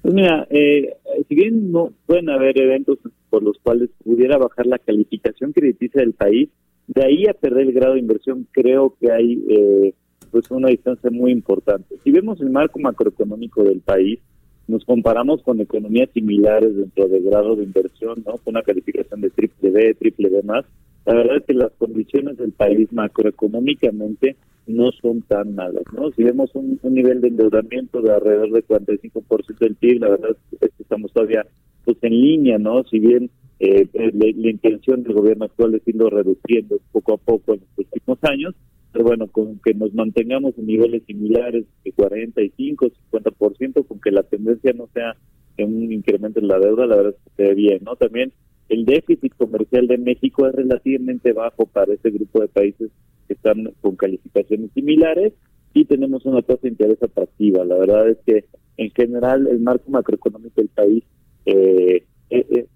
[0.03, 0.95] Pues mira, eh,
[1.29, 2.99] si bien no pueden haber eventos
[3.31, 6.49] por los cuales pudiera bajar la calificación crediticia del país,
[6.87, 9.95] de ahí a perder el grado de inversión creo que hay eh,
[10.31, 11.97] pues una distancia muy importante.
[12.05, 14.21] Si vemos el marco macroeconómico del país,
[14.67, 18.33] nos comparamos con economías similares dentro del grado de inversión, ¿no?
[18.33, 20.65] Con una calificación de triple B, triple B más.
[21.07, 24.37] La verdad es que las condiciones del país macroeconómicamente
[24.69, 26.11] no son tan malas, ¿no?
[26.13, 30.59] Si vemos un, nivel de endeudamiento de alrededor de 45% del PIB, la verdad es
[30.61, 31.47] que estamos todavía
[31.85, 32.85] pues en línea, ¿no?
[32.85, 37.61] Si bien eh, la, intención del gobierno actual es irlo reduciendo poco a poco en
[37.61, 38.55] los últimos años,
[38.93, 44.23] pero bueno, con que nos mantengamos en niveles similares de 45, 50%, con que la
[44.23, 45.17] tendencia no sea
[45.57, 47.97] en un incremento en la deuda, la verdad es que se ve bien, ¿no?
[47.97, 48.33] También
[48.69, 52.91] el déficit comercial de México es relativamente bajo para ese grupo de países
[53.29, 55.35] que están con calificaciones similares
[55.75, 57.65] y tenemos una tasa de interés atractiva.
[57.65, 61.05] La verdad es que en general el marco macroeconómico del país,
[61.47, 62.67] eh, eh, eh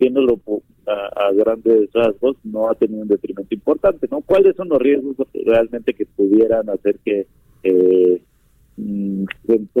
[0.00, 0.40] viéndolo
[0.86, 4.06] a, grandes rasgos, no ha tenido un detrimento importante.
[4.10, 4.20] ¿no?
[4.22, 7.26] ¿Cuáles son los riesgos realmente que pudieran hacer que
[7.64, 8.22] eh,
[8.76, 9.24] mm,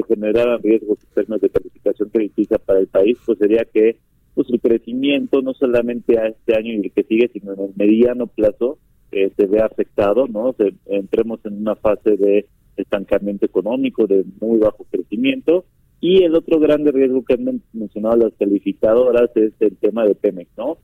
[0.08, 3.16] generaran riesgos en términos de calificación crediticia para el país?
[3.24, 3.96] Pues sería que
[4.34, 7.70] pues el crecimiento no solamente a este año y el que sigue, sino en el
[7.76, 8.78] mediano plazo,
[9.12, 10.54] eh, se ve afectado, ¿no?
[10.86, 15.64] entremos en una fase de estancamiento económico, de muy bajo crecimiento.
[16.00, 20.50] Y el otro grande riesgo que han mencionado las calificadoras es el tema de Pemex,
[20.56, 20.78] ¿no?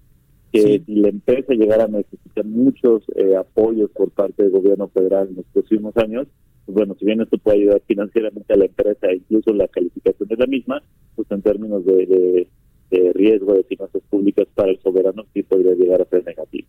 [0.53, 5.29] Que si la empresa llegara a necesitar muchos eh, apoyos por parte del gobierno federal
[5.29, 6.27] en los próximos años,
[6.65, 10.39] pues bueno, si bien esto puede ayudar financieramente a la empresa, incluso la calificación es
[10.39, 10.83] la misma,
[11.15, 12.49] pues en términos de,
[12.91, 16.67] de riesgo de finanzas públicas para el soberano sí podría llegar a ser negativo.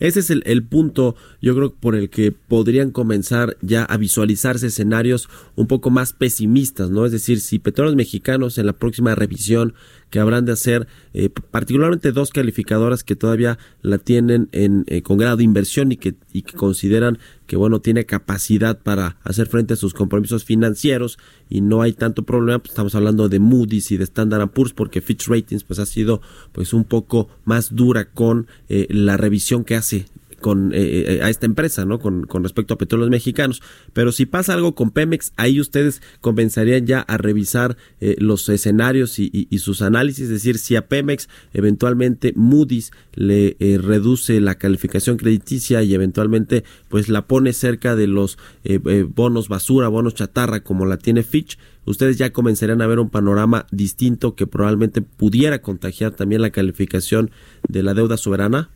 [0.00, 4.68] Ese es el, el, punto, yo creo, por el que podrían comenzar ya a visualizarse
[4.68, 7.06] escenarios un poco más pesimistas, ¿no?
[7.06, 9.74] Es decir, si Petróleos Mexicanos en la próxima revisión
[10.10, 15.18] que habrán de hacer, eh, particularmente dos calificadoras que todavía la tienen en, eh, con
[15.18, 19.72] grado de inversión y que, y que consideran que bueno tiene capacidad para hacer frente
[19.74, 21.18] a sus compromisos financieros
[21.48, 25.00] y no hay tanto problema pues estamos hablando de Moody's y de Standard Poor's porque
[25.00, 26.20] Fitch Ratings pues ha sido
[26.52, 30.06] pues un poco más dura con eh, la revisión que hace
[30.40, 31.98] con eh, eh, a esta empresa, ¿no?
[31.98, 33.62] Con, con, respecto a petróleos mexicanos.
[33.92, 39.18] Pero si pasa algo con Pemex, ahí ustedes comenzarían ya a revisar eh, los escenarios
[39.18, 45.16] y, sus análisis, es decir, si a Pemex eventualmente Moody's le eh, reduce la calificación
[45.16, 50.86] crediticia y eventualmente pues la pone cerca de los eh, bonos basura, bonos chatarra como
[50.86, 56.12] la tiene Fitch, ustedes ya comenzarían a ver un panorama distinto que probablemente pudiera contagiar
[56.12, 57.30] también la calificación
[57.68, 58.70] de la deuda soberana.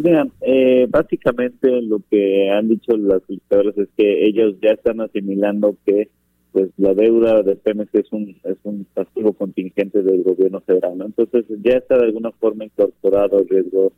[0.00, 5.76] Mira, eh, básicamente lo que han dicho las solicitadoras es que ellos ya están asimilando
[5.84, 6.08] que
[6.52, 11.02] pues la deuda de Pemex es un es un pasivo contingente del gobierno federal.
[11.04, 13.92] Entonces ya está de alguna forma incorporado el riesgo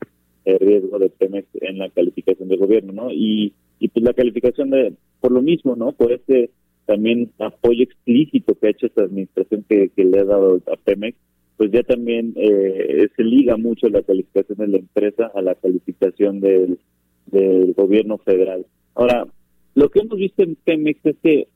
[0.46, 3.12] el riesgo de Pemex en la calificación del gobierno, ¿no?
[3.12, 5.92] Y y pues la calificación de por lo mismo, ¿no?
[5.92, 6.48] Por este
[6.86, 11.18] también apoyo explícito que ha hecho esta administración que, que le ha dado a Pemex,
[11.60, 16.40] pues ya también eh, se liga mucho la calificación de la empresa a la calificación
[16.40, 16.78] del,
[17.76, 18.64] gobierno federal.
[18.94, 19.26] Ahora,
[19.74, 21.48] lo que hemos visto en Pemex es que,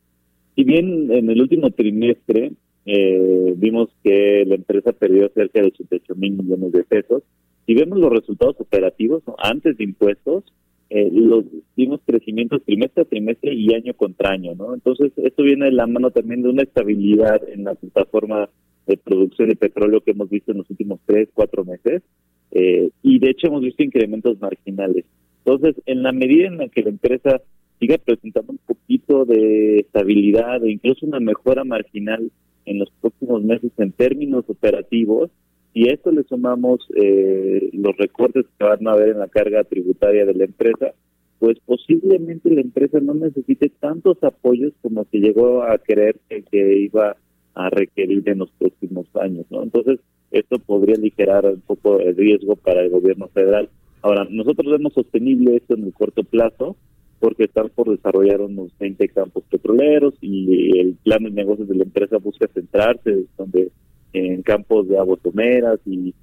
[0.55, 2.53] si bien en el último trimestre
[2.85, 7.23] eh, vimos que la empresa perdió cerca de 88 mil millones de pesos,
[7.65, 10.45] si vemos los resultados operativos antes de impuestos,
[10.91, 11.47] eh, los
[11.79, 14.75] vimos crecimientos trimestre a trimestre y año contra año, ¿no?
[14.75, 18.51] Entonces, esto viene de la mano también de una estabilidad en la plataforma
[18.87, 22.03] de producción de petróleo que hemos visto en los últimos tres, cuatro meses.
[22.51, 25.05] Eh, y de hecho hemos visto incrementos marginales.
[25.45, 27.41] Entonces, en la medida en la que la empresa
[27.81, 32.31] siga presentando un poquito de estabilidad e incluso una mejora marginal
[32.65, 35.31] en los próximos meses en términos operativos,
[35.75, 39.65] y a esto le sumamos eh, los recortes que van a haber en la carga
[39.65, 40.93] tributaria de la empresa,
[41.41, 46.79] pues posiblemente la empresa no necesite tantos apoyos como se llegó a creer que, que
[46.79, 47.17] iba
[47.55, 49.63] a requerir en los próximos años, ¿no?
[49.63, 53.69] Entonces, esto podría aligerar un poco el riesgo para el gobierno federal.
[54.03, 56.77] Ahora, nosotros vemos sostenible esto en el corto plazo,
[57.21, 61.85] porque están por desarrollar unos 20 campos petroleros y el plan de negocios de la
[61.85, 63.71] empresa busca centrarse donde
[64.13, 66.15] en campos de aguas someras y,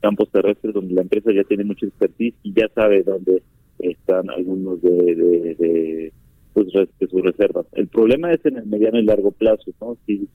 [0.00, 3.42] campos terrestres donde la empresa ya tiene mucha expertise y ya sabe dónde
[3.80, 6.12] están algunos de, de, de,
[6.54, 7.66] pues, de sus reservas.
[7.72, 9.96] El problema es en el mediano y largo plazo, ¿no?
[10.06, 10.28] Si,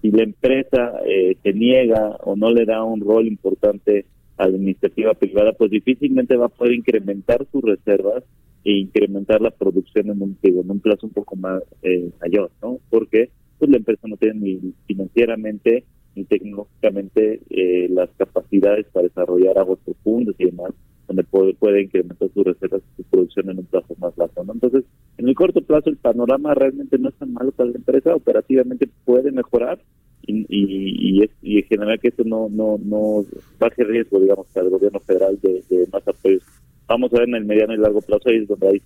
[0.00, 4.56] si la empresa eh, se niega o no le da un rol importante a la
[4.56, 8.24] iniciativa privada, pues difícilmente va a poder incrementar sus reservas
[8.64, 12.78] e incrementar la producción en un, plazo un poco más eh, mayor, ¿no?
[12.88, 15.84] Porque pues la empresa no tiene ni financieramente
[16.14, 20.72] ni tecnológicamente eh, las capacidades para desarrollar aguas profundas y demás,
[21.10, 24.44] donde puede, puede incrementar sus reservas y su producción en un plazo más largo.
[24.44, 24.52] ¿no?
[24.52, 24.84] Entonces,
[25.18, 28.88] en el corto plazo el panorama realmente no es tan malo para la empresa, operativamente
[29.04, 29.80] puede mejorar
[30.22, 33.24] y, y, y, es, y en general que esto no, no, no
[33.58, 36.44] baje riesgo, digamos, para el gobierno federal de, más apoyos.
[36.86, 38.82] Vamos a ver en el mediano y largo plazo ahí es donde hay,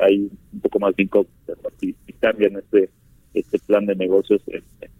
[0.00, 2.90] hay un poco más de incógnita, si, si cambian este,
[3.34, 4.42] este plan de negocios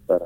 [0.07, 0.25] para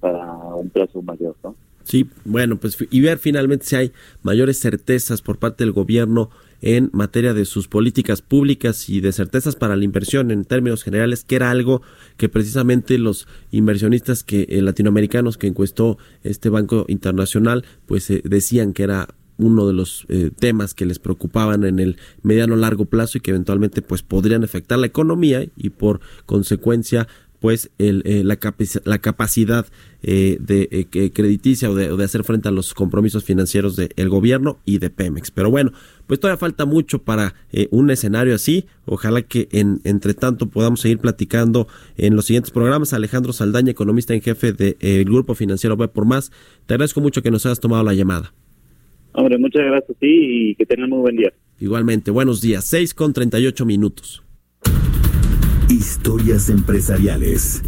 [0.00, 1.56] para un plazo mayor, ¿no?
[1.88, 6.28] Sí, bueno, pues y ver finalmente si hay mayores certezas por parte del gobierno
[6.60, 11.24] en materia de sus políticas públicas y de certezas para la inversión en términos generales,
[11.24, 11.80] que era algo
[12.18, 18.74] que precisamente los inversionistas que eh, latinoamericanos que encuestó este Banco Internacional, pues eh, decían
[18.74, 23.16] que era uno de los eh, temas que les preocupaban en el mediano largo plazo
[23.16, 27.08] y que eventualmente pues podrían afectar la economía y por consecuencia
[27.40, 28.38] pues el, eh, la,
[28.84, 29.66] la, capacidad
[30.02, 34.08] eh, de eh, crediticia o de, o de, hacer frente a los compromisos financieros del
[34.08, 35.30] gobierno y de Pemex.
[35.30, 35.72] Pero bueno,
[36.06, 38.66] pues todavía falta mucho para eh, un escenario así.
[38.84, 42.92] Ojalá que en, entre tanto podamos seguir platicando en los siguientes programas.
[42.92, 46.30] Alejandro Saldaña, economista en jefe del de, Grupo Financiero B por Más.
[46.66, 48.32] Te agradezco mucho que nos hayas tomado la llamada.
[49.12, 51.32] Hombre, muchas gracias a ti y que tengan muy buen día.
[51.58, 52.64] Igualmente, buenos días.
[52.66, 54.22] 6 con 38 minutos.
[55.68, 57.62] Historias empresariales.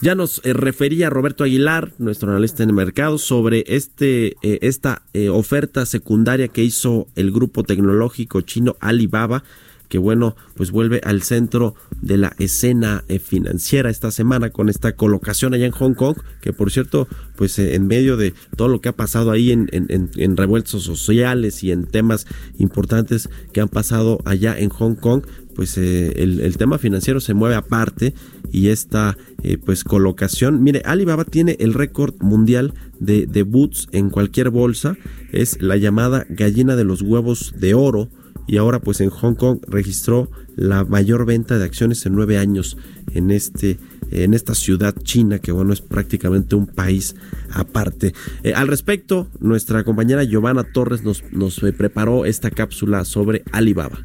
[0.00, 5.02] Ya nos eh, refería Roberto Aguilar, nuestro analista en el mercado, sobre este eh, esta
[5.12, 9.44] eh, oferta secundaria que hizo el grupo tecnológico chino Alibaba
[9.88, 14.96] que bueno, pues vuelve al centro de la escena eh, financiera esta semana con esta
[14.96, 18.80] colocación allá en Hong Kong, que por cierto, pues eh, en medio de todo lo
[18.80, 22.26] que ha pasado ahí en, revueltos sociales y en temas
[22.58, 25.22] importantes que han pasado allá en Hong Kong,
[25.54, 28.14] pues eh, el, tema financiero se mueve aparte
[28.52, 29.16] y esta
[29.64, 34.96] pues colocación, mire, Alibaba tiene el récord mundial de debuts en cualquier bolsa,
[35.32, 38.10] es la llamada gallina de los huevos de oro
[38.46, 42.76] y ahora pues en Hong Kong registró la mayor venta de acciones en nueve años
[43.12, 43.78] en este
[44.10, 47.16] en esta ciudad china que bueno es prácticamente un país
[47.52, 48.14] aparte.
[48.42, 53.98] Eh, al respecto, nuestra compañera Giovanna Torres nos, nos preparó esta cápsula sobre Alibaba.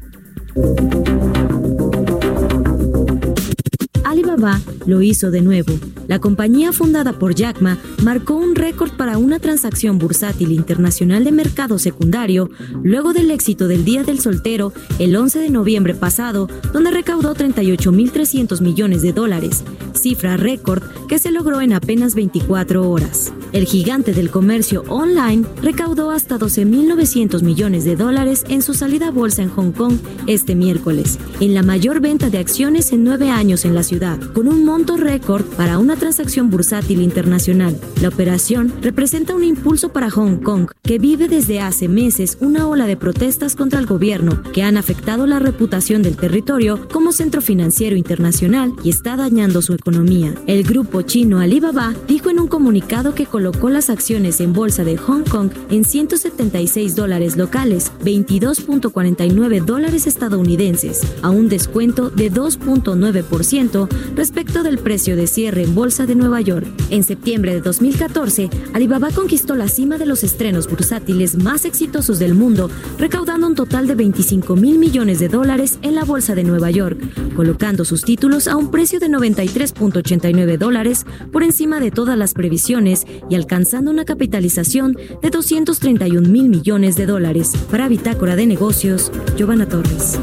[4.86, 5.74] Lo hizo de nuevo.
[6.08, 11.32] La compañía fundada por Jack Ma marcó un récord para una transacción bursátil internacional de
[11.32, 12.50] mercado secundario
[12.82, 18.60] luego del éxito del Día del Soltero el 11 de noviembre pasado, donde recaudó 38.300
[18.60, 19.64] millones de dólares,
[19.94, 23.32] cifra récord que se logró en apenas 24 horas.
[23.52, 29.10] El gigante del comercio online recaudó hasta 12.900 millones de dólares en su salida a
[29.10, 33.64] bolsa en Hong Kong este miércoles, en la mayor venta de acciones en nueve años
[33.64, 37.78] en la ciudad, con un monto récord para una transacción bursátil internacional.
[38.00, 42.86] La operación representa un impulso para Hong Kong, que vive desde hace meses una ola
[42.86, 47.96] de protestas contra el gobierno que han afectado la reputación del territorio como centro financiero
[47.96, 50.34] internacional y está dañando su economía.
[50.46, 54.96] El grupo chino Alibaba dijo en un comunicado que colocó las acciones en bolsa de
[54.96, 64.62] Hong Kong en 176 dólares locales, 22.49 dólares estadounidenses, a un descuento de 2.9% respecto
[64.62, 66.66] del precio de cierre en bolsa de Nueva York.
[66.90, 72.34] En septiembre de 2014, Alibaba conquistó la cima de los estrenos bursátiles más exitosos del
[72.34, 76.70] mundo, recaudando un total de 25 mil millones de dólares en la bolsa de Nueva
[76.70, 76.98] York,
[77.34, 83.06] colocando sus títulos a un precio de 93.89 dólares por encima de todas las previsiones
[83.28, 87.52] y alcanzando una capitalización de 231 mil millones de dólares.
[87.70, 90.18] Para Bitácora de Negocios, Giovanna Torres.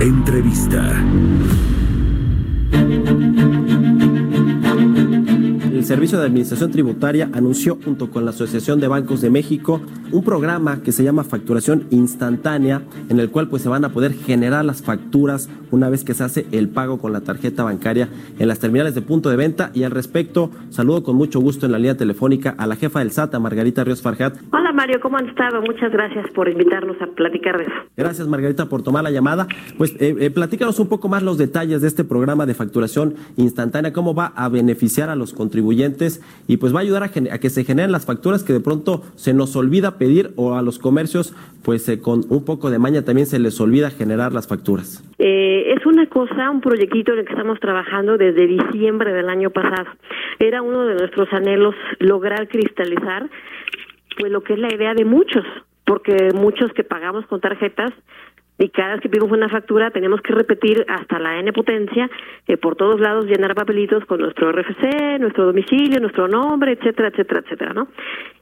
[0.00, 1.04] Entrevista.
[5.72, 9.80] El Servicio de Administración Tributaria anunció junto con la Asociación de Bancos de México
[10.12, 14.14] un programa que se llama facturación instantánea en el cual pues se van a poder
[14.14, 18.48] generar las facturas una vez que se hace el pago con la tarjeta bancaria en
[18.48, 21.78] las terminales de punto de venta y al respecto saludo con mucho gusto en la
[21.78, 24.36] línea telefónica a la jefa del SAT, a Margarita Ríos Farjat.
[24.52, 25.60] Hola Mario, ¿cómo han estado?
[25.62, 27.74] Muchas gracias por invitarnos a platicar de eso.
[27.96, 29.46] Gracias Margarita por tomar la llamada.
[29.76, 33.92] Pues eh, eh, platícanos un poco más los detalles de este programa de facturación instantánea,
[33.92, 37.50] cómo va a beneficiar a los contribuyentes y pues va a ayudar a, a que
[37.50, 41.34] se generen las facturas que de pronto se nos olvida pedir o a los comercios
[41.62, 45.04] pues eh, con un poco de maña también se les olvida generar las facturas.
[45.18, 49.50] Eh, es una cosa, un proyectito en el que estamos trabajando desde diciembre del año
[49.50, 49.90] pasado.
[50.38, 53.28] Era uno de nuestros anhelos lograr cristalizar
[54.18, 55.44] pues lo que es la idea de muchos,
[55.84, 57.92] porque muchos que pagamos con tarjetas
[58.58, 62.10] y cada vez que pedimos una factura tenemos que repetir hasta la n potencia
[62.48, 67.40] eh, por todos lados llenar papelitos con nuestro RFC, nuestro domicilio, nuestro nombre, etcétera, etcétera,
[67.40, 67.86] etcétera, ¿no?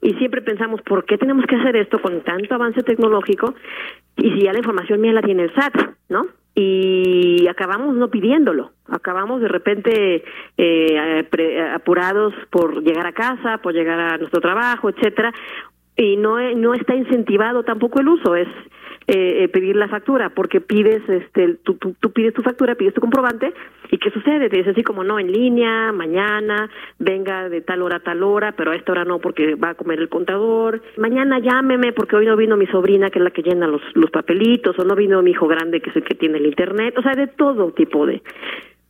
[0.01, 3.55] Y siempre pensamos, ¿por qué tenemos que hacer esto con tanto avance tecnológico?
[4.17, 5.75] Y si ya la información mía la tiene el SAT,
[6.09, 6.27] ¿no?
[6.59, 10.25] Y acabamos no pidiéndolo, acabamos de repente
[10.57, 11.29] eh,
[11.75, 15.35] apurados por llegar a casa, por llegar a nuestro trabajo, etcétera,
[15.97, 18.49] y no no está incentivado tampoco el uso, es
[19.09, 23.01] eh, pedir la factura, porque pides, este, tú, tú, tú, pides tu factura, pides tu
[23.01, 23.55] comprobante,
[23.91, 24.51] y ¿qué sucede?
[24.51, 28.53] Te dice así como, no, en línea, mañana, venga de tal hora a tal hora,
[28.57, 32.27] pero a esta hora no porque va a comer el contador, mañana llámeme porque hoy
[32.27, 35.23] no vino mi sobrina que es la que llena los, los papelitos, o no vino
[35.23, 38.07] mi hijo grande que es el que tiene el internet, o sea, de todo tipo
[38.07, 38.23] de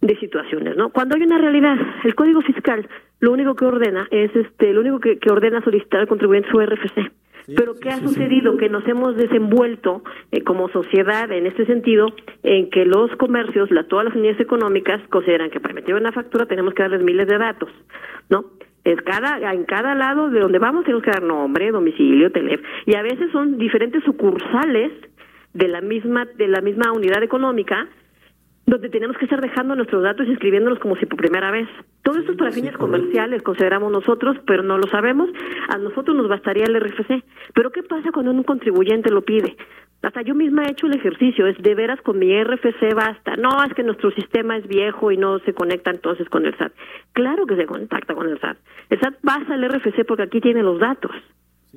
[0.01, 0.91] de situaciones, ¿no?
[0.91, 2.89] Cuando hay una realidad, el Código Fiscal
[3.21, 6.61] lo único que ordena es este, lo único que, que ordena solicitar al contribuyente su
[6.61, 7.11] RFC.
[7.55, 8.57] Pero ¿qué ha sucedido?
[8.57, 12.09] Que nos hemos desenvuelto eh, como sociedad en este sentido,
[12.43, 16.47] en que los comercios, la, todas las unidades económicas consideran que para emitir una factura
[16.47, 17.71] tenemos que darles miles de datos,
[18.29, 18.47] ¿no?
[18.83, 22.95] Es cada, en cada lado de donde vamos tenemos que dar nombre, domicilio, teléfono, y
[22.97, 24.93] a veces son diferentes sucursales
[25.55, 27.89] de la misma, de la misma unidad económica,
[28.66, 31.68] donde tenemos que estar dejando nuestros datos y escribiéndolos como si por primera vez.
[32.02, 35.31] Todo esto es para fines comerciales, consideramos nosotros, pero no lo sabemos.
[35.68, 37.22] A nosotros nos bastaría el RFC.
[37.55, 39.57] Pero ¿qué pasa cuando un contribuyente lo pide?
[40.02, 43.37] Hasta yo misma he hecho el ejercicio, es de veras con mi RFC basta.
[43.37, 46.73] No, es que nuestro sistema es viejo y no se conecta entonces con el SAT.
[47.12, 48.58] Claro que se contacta con el SAT.
[48.90, 51.12] El SAT basa el RFC porque aquí tiene los datos.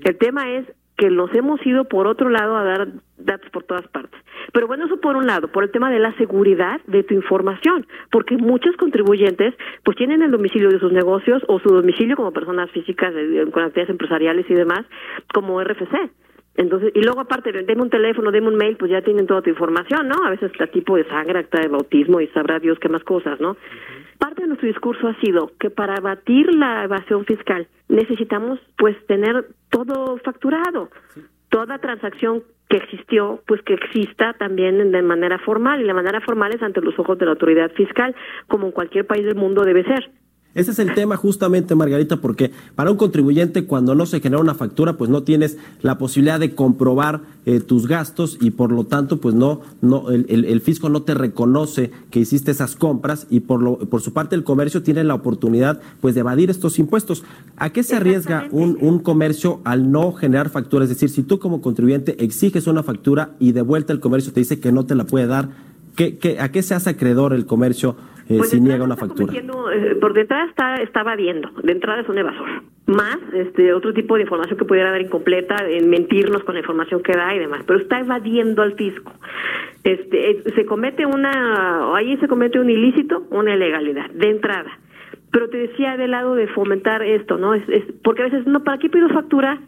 [0.04, 0.66] El tema es
[1.00, 4.20] que nos hemos ido por otro lado a dar datos por todas partes.
[4.52, 7.88] Pero bueno, eso por un lado, por el tema de la seguridad de tu información,
[8.12, 12.70] porque muchos contribuyentes pues tienen el domicilio de sus negocios o su domicilio como personas
[12.72, 13.14] físicas
[13.54, 14.86] con actividades empresariales y demás
[15.34, 16.12] como RFC.
[16.60, 19.50] Entonces, y luego aparte, deme un teléfono, deme un mail, pues ya tienen toda tu
[19.50, 20.26] información, ¿no?
[20.26, 23.40] A veces está tipo de sangre, acta de bautismo y sabrá Dios qué más cosas,
[23.40, 23.56] ¿no?
[24.18, 29.46] Parte de nuestro discurso ha sido que para batir la evasión fiscal necesitamos pues tener
[29.70, 30.90] todo facturado,
[31.48, 36.54] toda transacción que existió, pues que exista también de manera formal, y la manera formal
[36.54, 38.14] es ante los ojos de la autoridad fiscal,
[38.50, 40.12] como en cualquier país del mundo debe ser.
[40.56, 44.56] Ese es el tema justamente, Margarita, porque para un contribuyente cuando no se genera una
[44.56, 49.22] factura, pues no tienes la posibilidad de comprobar eh, tus gastos y por lo tanto,
[49.22, 53.62] pues no, no el, el, fisco no te reconoce que hiciste esas compras y por
[53.62, 57.24] lo, por su parte el comercio tiene la oportunidad, pues de evadir estos impuestos.
[57.56, 60.84] ¿A qué se arriesga un, un comercio al no generar factura?
[60.84, 64.40] Es decir, si tú como contribuyente exiges una factura y de vuelta el comercio te
[64.40, 65.50] dice que no te la puede dar,
[65.96, 67.96] ¿qué, qué, ¿a qué se hace acreedor el comercio?
[68.30, 69.34] Eh, Pues si niega una factura.
[69.34, 72.48] Eh, por detrás está, está evadiendo, de entrada es un evasor.
[72.86, 77.02] Más este otro tipo de información que pudiera dar incompleta, en mentirnos con la información
[77.02, 79.12] que da y demás, pero está evadiendo al fisco.
[79.84, 84.78] Este, eh, se comete una, ahí se comete un ilícito, una ilegalidad, de entrada.
[85.32, 87.56] Pero te decía del lado de fomentar esto, ¿no?
[87.56, 89.60] Es, es porque a veces, no, ¿para qué pido factura?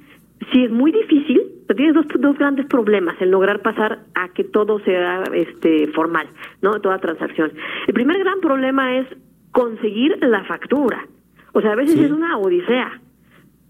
[0.52, 1.42] Si es muy difícil,
[1.76, 6.28] tienes dos, dos grandes problemas en lograr pasar a que todo sea este formal,
[6.62, 6.80] ¿no?
[6.82, 7.52] Toda transacción.
[7.88, 9.08] El primer gran problema es
[9.52, 11.08] conseguir la factura.
[11.54, 13.02] O sea, a veces es una odisea.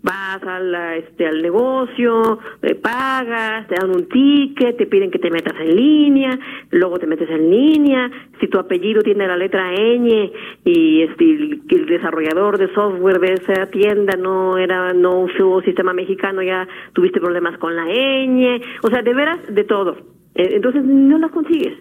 [0.04, 5.30] Vas al, este, al negocio, eh, pagas, te dan un ticket, te piden que te
[5.30, 6.39] metas en línea,
[6.72, 8.10] luego te metes en línea.
[8.39, 10.32] Si tu apellido tiene la letra ñ
[10.66, 15.93] y este, el, el desarrollador de software de esa tienda no era no usó sistema
[15.93, 18.62] mexicano, ya tuviste problemas con la ñ.
[18.82, 19.97] O sea, de veras, de todo.
[20.36, 21.78] Eh, entonces no la consigues.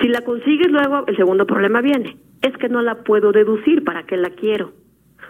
[0.00, 2.16] Si la consigues luego, el segundo problema viene.
[2.42, 4.72] Es que no la puedo deducir, ¿para qué la quiero?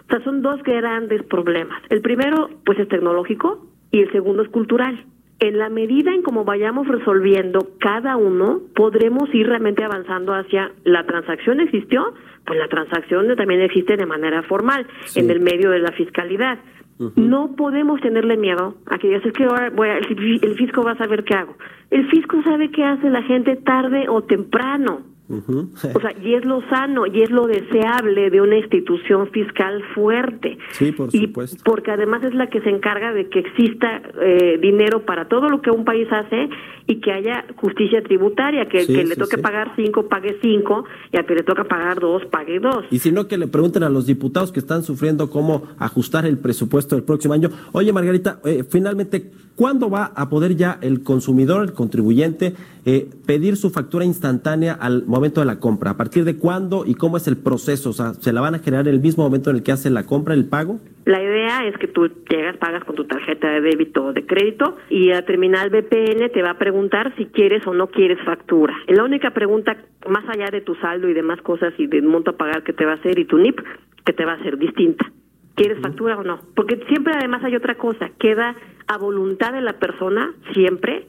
[0.09, 1.83] O sea, son dos grandes problemas.
[1.89, 5.05] El primero, pues, es tecnológico y el segundo es cultural.
[5.39, 11.05] En la medida en cómo vayamos resolviendo cada uno, podremos ir realmente avanzando hacia la
[11.05, 12.13] transacción existió,
[12.45, 15.19] pues la transacción también existe de manera formal, sí.
[15.19, 16.57] en el medio de la fiscalidad.
[16.97, 17.13] Uh -huh.
[17.15, 20.83] No podemos tenerle miedo a que digas, es que ahora voy a, el, el fisco
[20.83, 21.55] va a saber qué hago.
[21.89, 25.03] El fisco sabe qué hace la gente tarde o temprano.
[25.29, 25.95] Uh -huh.
[25.95, 30.57] o sea, y es lo sano y es lo deseable de una institución fiscal fuerte.
[30.71, 31.61] Sí, por y supuesto.
[31.63, 35.61] Porque además es la que se encarga de que exista eh, dinero para todo lo
[35.61, 36.49] que un país hace
[36.87, 39.41] y que haya justicia tributaria, que, Sí, que le toque sí.
[39.43, 42.83] pagar cinco, pague cinco, y al que le toca pagar dos, pague dos.
[42.89, 46.39] Y si no, que le pregunten a los diputados que están sufriendo cómo ajustar el
[46.39, 47.49] presupuesto del próximo año.
[47.73, 52.55] Oye, Margarita, eh, finalmente, ¿cuándo va a poder ya el consumidor, el contribuyente,
[52.85, 55.91] eh, pedir su factura instantánea al momento de la compra?
[55.91, 57.89] ¿A partir de cuándo y cómo es el proceso?
[57.89, 59.89] O sea, ¿se la van a generar en el mismo momento en el que hace
[59.89, 60.79] la compra, el pago?
[61.05, 64.77] La idea es que tú llegas, pagas con tu tarjeta de débito o de crédito
[64.89, 68.75] y la terminal BPN te va a preguntar si quieres o no quieres factura.
[68.87, 69.75] La única pregunta,
[70.07, 72.85] más allá de tu saldo y demás cosas y del monto a pagar que te
[72.85, 73.59] va a hacer y tu NIP,
[74.05, 75.11] que te va a hacer distinta.
[75.55, 76.39] ¿Quieres factura o no?
[76.55, 78.55] Porque siempre además hay otra cosa, queda
[78.87, 81.07] a voluntad de la persona siempre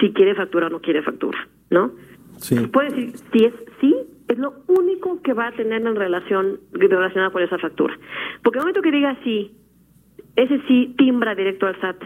[0.00, 1.92] si quiere factura o no quiere factura, ¿no?
[2.38, 2.66] Sí.
[2.68, 3.94] Puede decir si es sí,
[4.28, 7.98] es lo único que va a tener en relación relacionada con esa factura.
[8.42, 9.52] Porque el momento que diga sí,
[10.36, 12.04] ese sí timbra directo al SAT.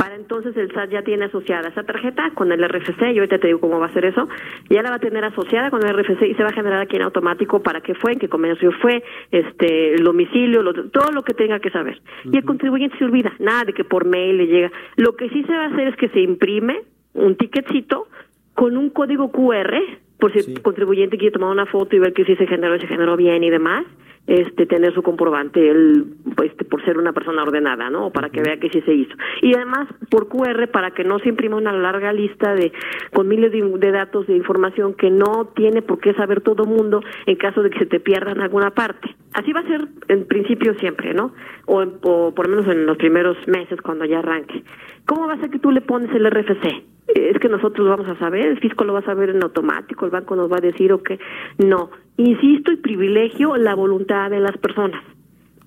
[0.00, 3.48] Para entonces el SAT ya tiene asociada esa tarjeta con el RFC, y ahorita te
[3.48, 4.26] digo cómo va a ser eso,
[4.70, 6.96] ya la va a tener asociada con el RFC y se va a generar aquí
[6.96, 11.22] en automático para qué fue, en qué comercio fue, este, el domicilio, lo- todo lo
[11.22, 12.00] que tenga que saber.
[12.24, 14.72] Y el contribuyente se olvida, nada de que por mail le llega.
[14.96, 16.80] Lo que sí se va a hacer es que se imprime
[17.12, 18.06] un ticketcito
[18.54, 19.74] con un código QR,
[20.20, 22.86] por si el contribuyente quiere tomar una foto y ver que sí se generó se
[22.86, 23.84] generó bien y demás,
[24.26, 26.04] este tener su comprobante él,
[26.36, 28.06] pues, este, por ser una persona ordenada, ¿no?
[28.08, 29.12] O para que vea que sí se hizo.
[29.42, 32.70] Y además por QR para que no se imprima una larga lista de
[33.12, 37.02] con miles de, de datos de información que no tiene por qué saber todo mundo
[37.26, 39.16] en caso de que se te pierda en alguna parte.
[39.32, 41.32] Así va a ser en principio siempre, ¿no?
[41.66, 44.62] O, en- o por lo menos en los primeros meses cuando ya arranque.
[45.06, 46.84] ¿Cómo va a ser que tú le pones el RFC?
[47.14, 50.04] Es que nosotros lo vamos a saber, el fisco lo va a saber en automático,
[50.04, 51.18] el banco nos va a decir o que
[51.58, 51.90] no.
[52.16, 55.02] Insisto y privilegio la voluntad de las personas.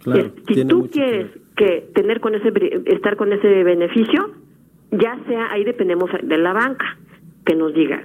[0.03, 2.51] Claro, si tiene tú quieres que tener con ese
[2.85, 4.31] estar con ese beneficio,
[4.91, 6.97] ya sea ahí dependemos de la banca
[7.45, 8.03] que nos diga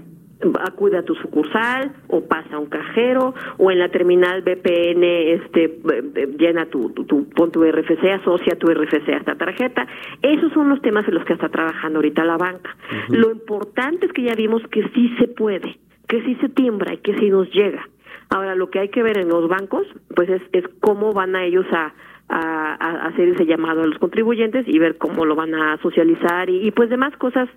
[0.60, 5.64] acude a tu sucursal o pasa a un cajero o en la terminal BPN este
[5.64, 9.86] eh, llena tu, tu, tu pon tu RFC, asocia tu RFC a esta tarjeta.
[10.22, 12.76] Esos son los temas en los que está trabajando ahorita la banca.
[13.08, 16.98] Lo importante es que ya vimos que sí se puede, que sí se timbra y
[16.98, 17.88] que sí nos llega.
[18.30, 21.44] Ahora, lo que hay que ver en los bancos, pues es, es cómo van a
[21.44, 21.94] ellos a,
[22.28, 26.50] a, a hacer ese llamado a los contribuyentes y ver cómo lo van a socializar
[26.50, 27.48] y, y pues demás cosas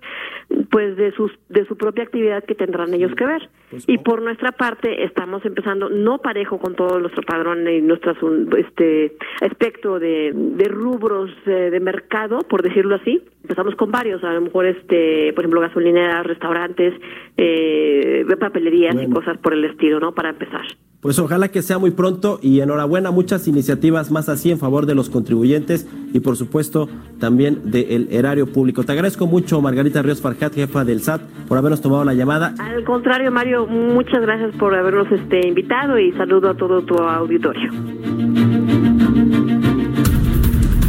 [0.70, 3.48] pues de sus de su propia actividad que tendrán ellos que ver.
[3.86, 8.14] y por nuestra parte estamos empezando no parejo con todo nuestro padrón y nuestro
[8.56, 13.22] este aspecto de, de rubros de, de mercado por decirlo así.
[13.42, 16.94] Empezamos con varios a lo mejor este por ejemplo gasolineras restaurantes
[17.36, 20.62] eh, papelerías y cosas por el estilo no para empezar
[21.02, 24.94] Pues ojalá que sea muy pronto y enhorabuena, muchas iniciativas más así en favor de
[24.94, 25.84] los contribuyentes
[26.14, 26.88] y por supuesto
[27.18, 28.84] también del erario público.
[28.84, 32.54] Te agradezco mucho Margarita Ríos Farjat, jefa del SAT, por habernos tomado la llamada.
[32.56, 37.72] Al contrario, Mario, muchas gracias por habernos este invitado y saludo a todo tu auditorio.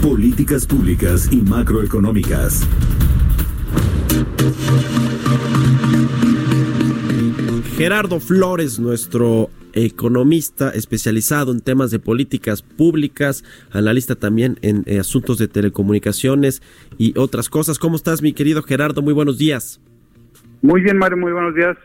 [0.04, 2.68] Políticas públicas y macroeconómicas.
[7.76, 15.40] Gerardo Flores, nuestro economista especializado en temas de políticas públicas, analista también en eh, asuntos
[15.40, 16.62] de telecomunicaciones
[17.00, 17.80] y otras cosas.
[17.80, 19.02] ¿Cómo estás, mi querido Gerardo?
[19.02, 19.82] Muy buenos días.
[20.62, 21.76] Muy bien, Mario, muy buenos días.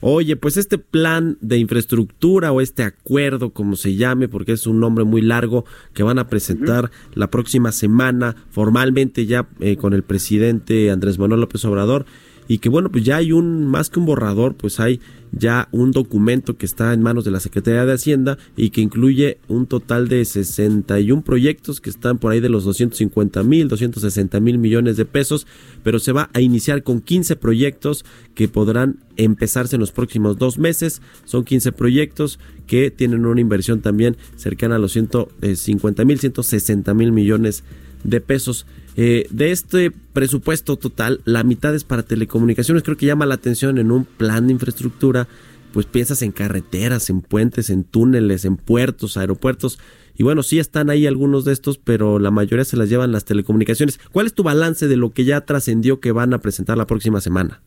[0.00, 4.80] Oye, pues este plan de infraestructura o este acuerdo, como se llame, porque es un
[4.80, 5.64] nombre muy largo,
[5.94, 11.42] que van a presentar la próxima semana formalmente ya eh, con el presidente Andrés Manuel
[11.42, 12.06] López Obrador,
[12.48, 15.00] y que bueno, pues ya hay un, más que un borrador, pues hay
[15.32, 19.38] ya un documento que está en manos de la Secretaría de Hacienda y que incluye
[19.48, 24.58] un total de 61 proyectos que están por ahí de los 250 mil, 260 mil
[24.58, 25.46] millones de pesos,
[25.82, 30.58] pero se va a iniciar con 15 proyectos que podrán empezarse en los próximos dos
[30.58, 31.00] meses.
[31.24, 37.12] Son 15 proyectos que tienen una inversión también cercana a los 150 mil, 160 mil
[37.12, 38.66] millones de pesos.
[38.96, 42.82] Eh, de este presupuesto total, la mitad es para telecomunicaciones.
[42.82, 45.28] Creo que llama la atención en un plan de infraestructura,
[45.72, 49.78] pues piensas en carreteras, en puentes, en túneles, en puertos, aeropuertos.
[50.14, 53.24] Y bueno, sí están ahí algunos de estos, pero la mayoría se las llevan las
[53.24, 53.98] telecomunicaciones.
[54.12, 57.20] ¿Cuál es tu balance de lo que ya trascendió que van a presentar la próxima
[57.20, 57.62] semana?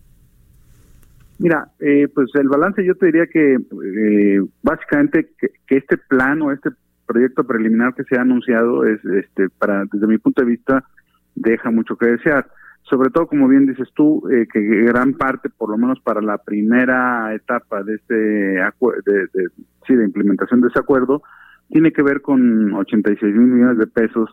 [1.38, 6.42] Mira, eh, pues el balance yo te diría que eh, básicamente que, que, este plan
[6.42, 6.70] o este
[7.06, 10.84] proyecto preliminar que se ha anunciado es, este, para desde mi punto de vista,
[11.36, 12.48] deja mucho que desear.
[12.84, 16.38] Sobre todo, como bien dices tú, eh, que gran parte, por lo menos para la
[16.38, 19.48] primera etapa de este de, de,
[19.88, 21.24] sí, de implementación de ese acuerdo,
[21.70, 24.30] tiene que ver con 86 mil millones de pesos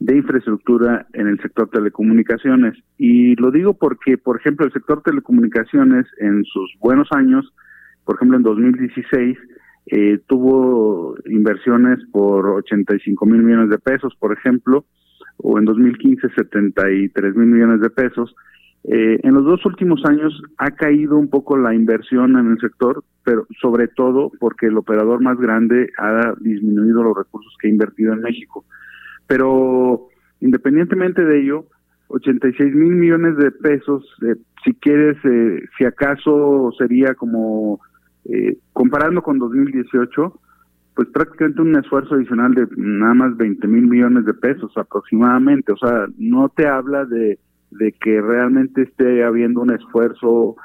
[0.00, 2.78] de infraestructura en el sector telecomunicaciones.
[2.98, 7.52] Y lo digo porque, por ejemplo, el sector telecomunicaciones en sus buenos años,
[8.04, 9.36] por ejemplo, en 2016,
[9.90, 14.84] eh, tuvo inversiones por 85 mil millones de pesos, por ejemplo,
[15.38, 18.34] o en 2015 73 mil millones de pesos.
[18.84, 23.02] Eh, en los dos últimos años ha caído un poco la inversión en el sector,
[23.24, 28.12] pero sobre todo porque el operador más grande ha disminuido los recursos que ha invertido
[28.12, 28.64] en México.
[29.26, 30.08] Pero
[30.40, 31.66] independientemente de ello,
[32.08, 37.80] 86 mil millones de pesos, eh, si quieres, eh, si acaso sería como,
[38.28, 40.40] eh, comparando con 2018,
[40.94, 45.72] pues prácticamente un esfuerzo adicional de nada más 20 mil millones de pesos aproximadamente.
[45.72, 47.38] O sea, no te habla de,
[48.00, 50.56] que realmente esté habiendo un esfuerzo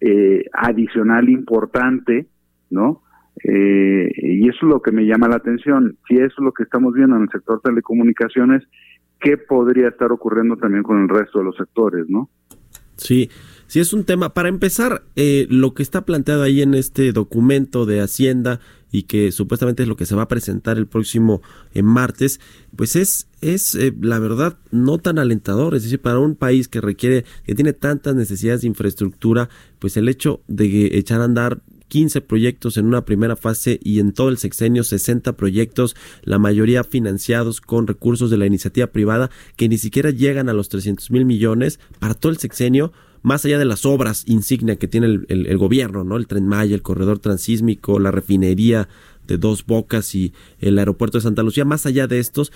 [0.00, 2.26] eh, adicional importante,
[2.70, 3.02] ¿no?
[3.44, 5.96] Eh, y eso es lo que me llama la atención.
[6.08, 8.62] Si eso es lo que estamos viendo en el sector telecomunicaciones,
[9.20, 12.28] ¿qué podría estar ocurriendo también con el resto de los sectores, no?
[12.96, 13.28] Sí,
[13.72, 14.34] sí es un tema.
[14.34, 18.60] Para empezar, eh, lo que está planteado ahí en este documento de Hacienda
[18.90, 21.40] y que supuestamente es lo que se va a presentar el próximo
[21.72, 22.38] eh, martes,
[22.76, 25.74] pues es, es eh, la verdad no tan alentador.
[25.74, 29.48] Es decir, para un país que requiere, que tiene tantas necesidades de infraestructura,
[29.78, 34.12] pues el hecho de echar a andar 15 proyectos en una primera fase y en
[34.12, 39.70] todo el sexenio 60 proyectos, la mayoría financiados con recursos de la iniciativa privada que
[39.70, 42.92] ni siquiera llegan a los 300 mil millones para todo el sexenio,
[43.22, 46.16] más allá de las obras insignia que tiene el, el, el, gobierno, ¿no?
[46.16, 48.88] El tren Maya, el corredor transísmico, la refinería
[49.26, 52.52] de Dos Bocas y el aeropuerto de Santa Lucía, más allá de estos,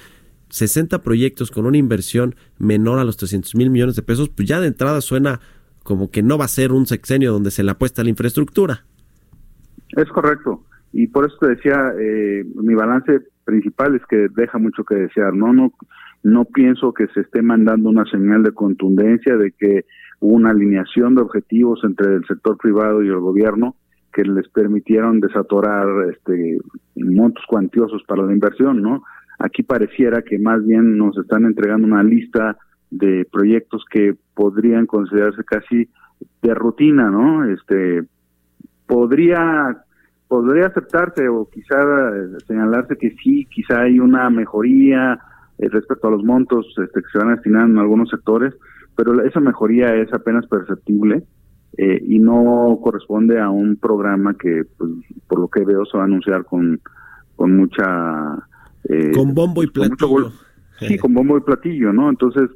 [0.50, 4.60] 60 proyectos con una inversión menor a los 300 mil millones de pesos, pues ya
[4.60, 5.40] de entrada suena
[5.82, 8.84] como que no va a ser un sexenio donde se le apuesta la infraestructura.
[9.96, 10.64] Es correcto.
[10.92, 15.34] Y por eso te decía, eh, mi balance principal es que deja mucho que desear.
[15.34, 15.72] No, no,
[16.26, 19.84] no pienso que se esté mandando una señal de contundencia de que
[20.18, 23.76] hubo una alineación de objetivos entre el sector privado y el gobierno
[24.12, 26.58] que les permitieron desatorar este
[26.96, 29.04] montos cuantiosos para la inversión, ¿no?
[29.38, 32.56] Aquí pareciera que más bien nos están entregando una lista
[32.90, 35.88] de proyectos que podrían considerarse casi
[36.42, 37.44] de rutina, ¿no?
[37.44, 38.02] Este
[38.88, 39.76] podría
[40.26, 41.78] podría aceptarse o quizá
[42.48, 45.20] señalarse que sí, quizá hay una mejoría
[45.58, 48.54] eh, respecto a los montos este, que se van a destinar en algunos sectores,
[48.94, 51.22] pero esa mejoría es apenas perceptible
[51.78, 54.90] eh, y no corresponde a un programa que, pues,
[55.28, 56.80] por lo que veo, se va a anunciar con,
[57.36, 58.48] con mucha...
[58.88, 60.30] Eh, con bombo y platillo.
[60.78, 62.08] sí, con bombo y platillo, ¿no?
[62.08, 62.50] Entonces,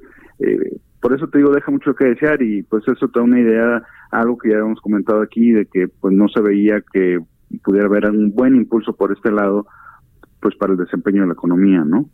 [1.01, 3.83] por eso te digo, deja mucho que desear y pues eso te da una idea,
[4.11, 7.19] algo que ya habíamos comentado aquí, de que pues no se veía que
[7.65, 9.67] pudiera haber un buen impulso por este lado,
[10.41, 12.09] pues para el desempeño de la economía, ¿no?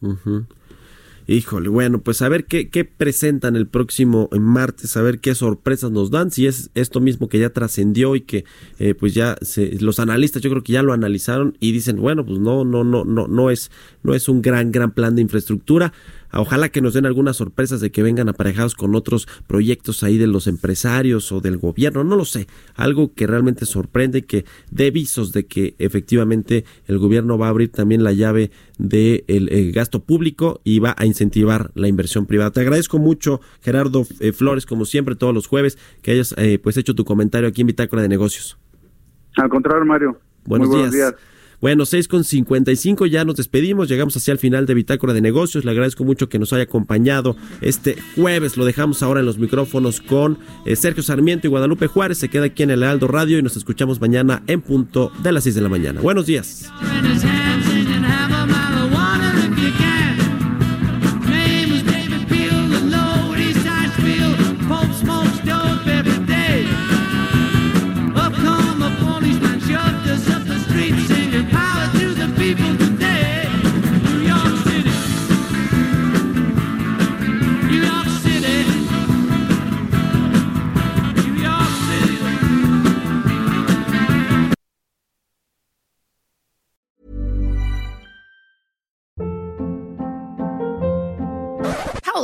[1.29, 5.91] Híjole, bueno, pues a ver qué, qué presentan el próximo martes, a ver qué sorpresas
[5.91, 8.45] nos dan, si es esto mismo que ya trascendió y que
[8.79, 12.25] eh, pues ya se, los analistas yo creo que ya lo analizaron y dicen, bueno,
[12.25, 13.73] pues no, no, no, no, no es,
[14.05, 15.93] no es un gran, gran plan de infraestructura.
[16.33, 20.27] Ojalá que nos den algunas sorpresas de que vengan aparejados con otros proyectos ahí de
[20.27, 25.33] los empresarios o del gobierno, no lo sé, algo que realmente sorprende, que dé visos
[25.33, 30.61] de que efectivamente el gobierno va a abrir también la llave del de gasto público
[30.65, 32.51] y va a incentivar la inversión privada.
[32.51, 36.77] Te agradezco mucho, Gerardo eh, Flores, como siempre, todos los jueves, que hayas eh, pues
[36.77, 38.59] hecho tu comentario aquí en Bitácora de Negocios.
[39.37, 40.19] Al contrario, Mario.
[40.45, 41.15] Buenos, buenos días.
[41.61, 45.65] Bueno, 6 con 55, ya nos despedimos, llegamos hacia el final de Bitácora de Negocios.
[45.65, 48.57] Le agradezco mucho que nos haya acompañado este jueves.
[48.57, 52.19] Lo dejamos ahora en los micrófonos con eh, Sergio Sarmiento y Guadalupe Juárez.
[52.19, 55.45] Se queda aquí en el Aldo Radio y nos escuchamos mañana en punto de las
[55.45, 56.01] 6 de la mañana.
[56.01, 56.71] Buenos días.